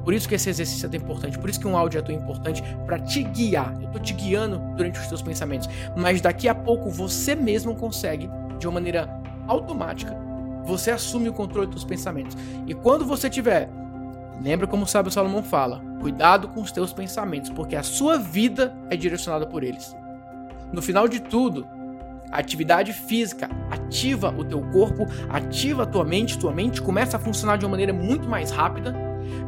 Por 0.04 0.14
isso 0.14 0.28
que 0.28 0.34
esse 0.34 0.48
exercício 0.48 0.86
é 0.86 0.88
tão 0.88 1.00
importante, 1.00 1.38
por 1.38 1.50
isso 1.50 1.60
que 1.60 1.66
um 1.66 1.76
áudio 1.76 1.98
é 1.98 2.02
tão 2.02 2.14
importante 2.14 2.62
para 2.86 2.98
te 2.98 3.22
guiar. 3.22 3.74
Eu 3.80 3.86
estou 3.86 4.00
te 4.00 4.14
guiando 4.14 4.58
durante 4.76 4.98
os 4.98 5.06
teus 5.06 5.22
pensamentos, 5.22 5.68
mas 5.96 6.20
daqui 6.20 6.48
a 6.48 6.54
pouco 6.54 6.90
você 6.90 7.34
mesmo 7.34 7.74
consegue, 7.74 8.28
de 8.58 8.66
uma 8.66 8.74
maneira 8.74 9.08
automática, 9.46 10.16
você 10.64 10.90
assume 10.90 11.28
o 11.28 11.32
controle 11.32 11.68
dos 11.68 11.84
pensamentos. 11.84 12.36
E 12.66 12.74
quando 12.74 13.04
você 13.04 13.28
tiver, 13.28 13.68
lembra 14.42 14.66
como 14.66 14.84
o 14.84 14.86
sábio 14.86 15.12
Salomão 15.12 15.42
fala, 15.42 15.82
cuidado 16.00 16.48
com 16.48 16.60
os 16.60 16.72
teus 16.72 16.92
pensamentos, 16.92 17.50
porque 17.50 17.76
a 17.76 17.82
sua 17.82 18.18
vida 18.18 18.74
é 18.88 18.96
direcionada 18.96 19.46
por 19.46 19.62
eles. 19.62 19.94
No 20.72 20.80
final 20.80 21.08
de 21.08 21.20
tudo, 21.20 21.66
a 22.30 22.38
atividade 22.38 22.92
física 22.92 23.48
ativa 23.70 24.32
o 24.36 24.44
teu 24.44 24.60
corpo, 24.70 25.06
ativa 25.28 25.82
a 25.82 25.86
tua 25.86 26.04
mente, 26.04 26.38
tua 26.38 26.52
mente 26.52 26.80
começa 26.80 27.16
a 27.16 27.20
funcionar 27.20 27.56
de 27.56 27.64
uma 27.64 27.70
maneira 27.70 27.92
muito 27.92 28.28
mais 28.28 28.50
rápida, 28.52 28.94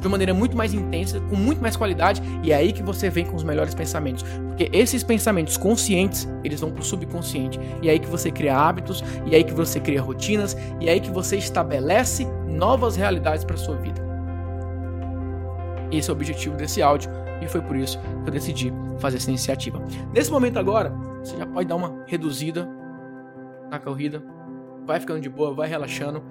de 0.01 0.07
uma 0.07 0.13
maneira 0.13 0.35
muito 0.35 0.57
mais 0.57 0.75
intensa, 0.75 1.21
com 1.21 1.37
muito 1.37 1.63
mais 1.63 1.77
qualidade, 1.77 2.21
e 2.43 2.51
é 2.51 2.57
aí 2.57 2.73
que 2.73 2.83
você 2.83 3.09
vem 3.09 3.25
com 3.25 3.37
os 3.37 3.45
melhores 3.45 3.75
pensamentos. 3.75 4.25
Porque 4.49 4.69
esses 4.73 5.03
pensamentos 5.05 5.57
conscientes, 5.57 6.29
eles 6.43 6.61
vão 6.61 6.73
pro 6.73 6.85
subconsciente. 6.85 7.59
E 7.81 7.89
é 7.89 7.93
aí 7.93 7.99
que 8.01 8.09
você 8.09 8.31
cria 8.31 8.57
hábitos, 8.57 9.03
e 9.27 9.35
é 9.35 9.37
aí 9.37 9.45
que 9.45 9.55
você 9.55 9.79
cria 9.79 10.03
rotinas, 10.03 10.57
e 10.81 10.89
é 10.89 10.93
aí 10.93 11.01
que 11.01 11.11
você 11.11 11.37
estabelece 11.37 12.27
novas 12.49 12.97
realidades 12.97 13.45
para 13.45 13.57
sua 13.57 13.77
vida. 13.77 14.03
Esse 15.91 16.11
é 16.11 16.13
o 16.13 16.17
objetivo 16.17 16.57
desse 16.57 16.83
áudio, 16.83 17.11
e 17.41 17.47
foi 17.47 17.61
por 17.61 17.77
isso 17.77 17.99
que 17.99 18.31
eu 18.31 18.33
decidi 18.33 18.73
fazer 18.99 19.19
essa 19.19 19.31
iniciativa. 19.31 19.83
Nesse 20.13 20.31
momento 20.31 20.59
agora, 20.59 20.93
você 21.23 21.37
já 21.37 21.47
pode 21.47 21.69
dar 21.69 21.77
uma 21.77 22.05
reduzida 22.07 22.69
na 23.71 23.79
corrida, 23.79 24.23
vai 24.85 25.01
ficando 25.01 25.21
de 25.21 25.29
boa, 25.29 25.55
vai 25.55 25.69
relaxando. 25.69 26.23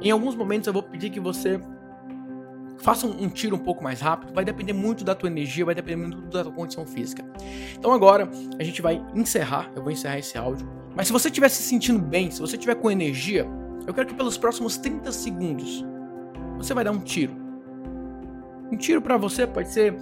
Em 0.00 0.10
alguns 0.10 0.34
momentos 0.34 0.66
eu 0.66 0.72
vou 0.72 0.82
pedir 0.82 1.10
que 1.10 1.20
você 1.20 1.60
faça 2.78 3.06
um, 3.06 3.24
um, 3.24 3.28
tiro 3.28 3.56
um 3.56 3.58
pouco 3.58 3.82
mais 3.82 4.00
rápido, 4.00 4.32
vai 4.32 4.44
depender 4.44 4.72
muito 4.72 5.04
da 5.04 5.14
tua 5.14 5.28
energia, 5.28 5.64
vai 5.64 5.74
depender 5.74 5.96
muito 5.96 6.20
da 6.22 6.44
tua 6.44 6.52
condição 6.52 6.86
física. 6.86 7.24
Então 7.76 7.92
agora 7.92 8.28
a 8.58 8.62
gente 8.62 8.80
vai 8.80 9.04
encerrar, 9.14 9.70
eu 9.74 9.82
vou 9.82 9.90
encerrar 9.90 10.18
esse 10.18 10.36
áudio. 10.38 10.68
Mas 10.94 11.06
se 11.06 11.12
você 11.12 11.28
estiver 11.28 11.48
se 11.48 11.62
sentindo 11.62 11.98
bem, 11.98 12.30
se 12.30 12.40
você 12.40 12.56
estiver 12.56 12.74
com 12.76 12.90
energia, 12.90 13.46
eu 13.86 13.94
quero 13.94 14.06
que 14.06 14.14
pelos 14.14 14.36
próximos 14.36 14.76
30 14.76 15.10
segundos 15.12 15.84
você 16.56 16.74
vai 16.74 16.84
dar 16.84 16.92
um 16.92 17.00
tiro. 17.00 17.34
Um 18.70 18.76
tiro 18.76 19.00
para 19.00 19.16
você 19.16 19.46
pode 19.46 19.70
ser 19.70 19.96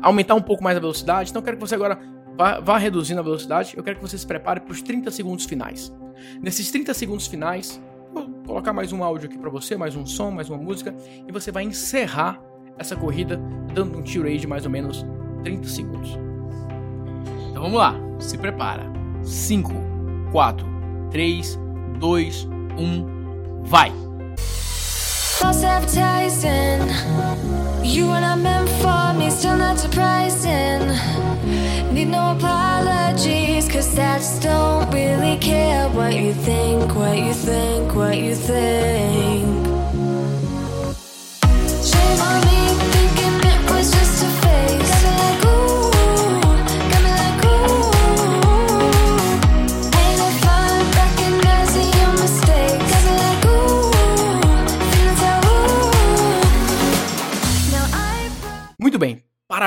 aumentar 0.00 0.34
um 0.34 0.42
pouco 0.42 0.62
mais 0.62 0.76
a 0.76 0.80
velocidade. 0.80 1.30
Então 1.30 1.40
eu 1.40 1.44
quero 1.44 1.56
que 1.56 1.60
você 1.60 1.74
agora 1.74 1.98
vá, 2.38 2.60
vá 2.60 2.78
reduzindo 2.78 3.18
a 3.18 3.22
velocidade. 3.22 3.76
Eu 3.76 3.82
quero 3.82 3.96
que 3.96 4.02
você 4.02 4.16
se 4.16 4.26
prepare 4.26 4.60
para 4.60 4.72
os 4.72 4.80
30 4.80 5.10
segundos 5.10 5.44
finais. 5.44 5.92
Nesses 6.40 6.70
30 6.70 6.94
segundos 6.94 7.26
finais, 7.26 7.82
vou 8.14 8.28
colocar 8.46 8.72
mais 8.72 8.92
um 8.92 9.02
áudio 9.02 9.28
aqui 9.28 9.36
para 9.36 9.50
você, 9.50 9.76
mais 9.76 9.96
um 9.96 10.06
som, 10.06 10.30
mais 10.30 10.48
uma 10.48 10.56
música, 10.56 10.94
e 11.26 11.32
você 11.32 11.50
vai 11.50 11.64
encerrar 11.64 12.40
essa 12.78 12.94
corrida 12.94 13.36
dando 13.74 13.98
um 13.98 14.02
tiro 14.02 14.28
aí 14.28 14.38
de 14.38 14.46
mais 14.46 14.64
ou 14.64 14.70
menos 14.70 15.04
30 15.42 15.68
segundos. 15.68 16.10
Então 17.50 17.62
vamos 17.62 17.78
lá, 17.78 17.94
se 18.20 18.38
prepara. 18.38 18.86
5, 19.24 19.72
4, 20.30 20.66
3, 21.10 21.58
2, 21.98 22.44
1, 22.78 23.62
vai! 23.64 23.92
False 25.38 25.62
advertising. 25.62 26.80
You 27.84 28.10
and 28.10 28.24
I 28.24 28.34
meant 28.34 28.68
for 28.82 29.18
me, 29.18 29.30
still 29.30 29.56
not 29.56 29.78
surprising. 29.78 30.80
Need 31.94 32.08
no 32.08 32.32
apologies, 32.36 33.68
cause 33.68 33.94
just 33.94 34.42
don't 34.42 34.90
really 34.92 35.36
care 35.38 35.88
what 35.90 36.12
you 36.12 36.34
think, 36.34 36.92
what 36.96 37.16
you 37.16 37.32
think, 37.32 37.94
what 37.94 38.18
you 38.18 38.34
think. 38.34 39.27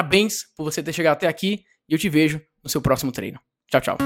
Parabéns 0.01 0.45
por 0.57 0.63
você 0.63 0.81
ter 0.81 0.93
chegado 0.93 1.13
até 1.13 1.27
aqui 1.27 1.63
e 1.87 1.93
eu 1.93 1.99
te 1.99 2.09
vejo 2.09 2.41
no 2.63 2.69
seu 2.69 2.81
próximo 2.81 3.11
treino. 3.11 3.39
Tchau, 3.69 3.81
tchau. 3.81 3.97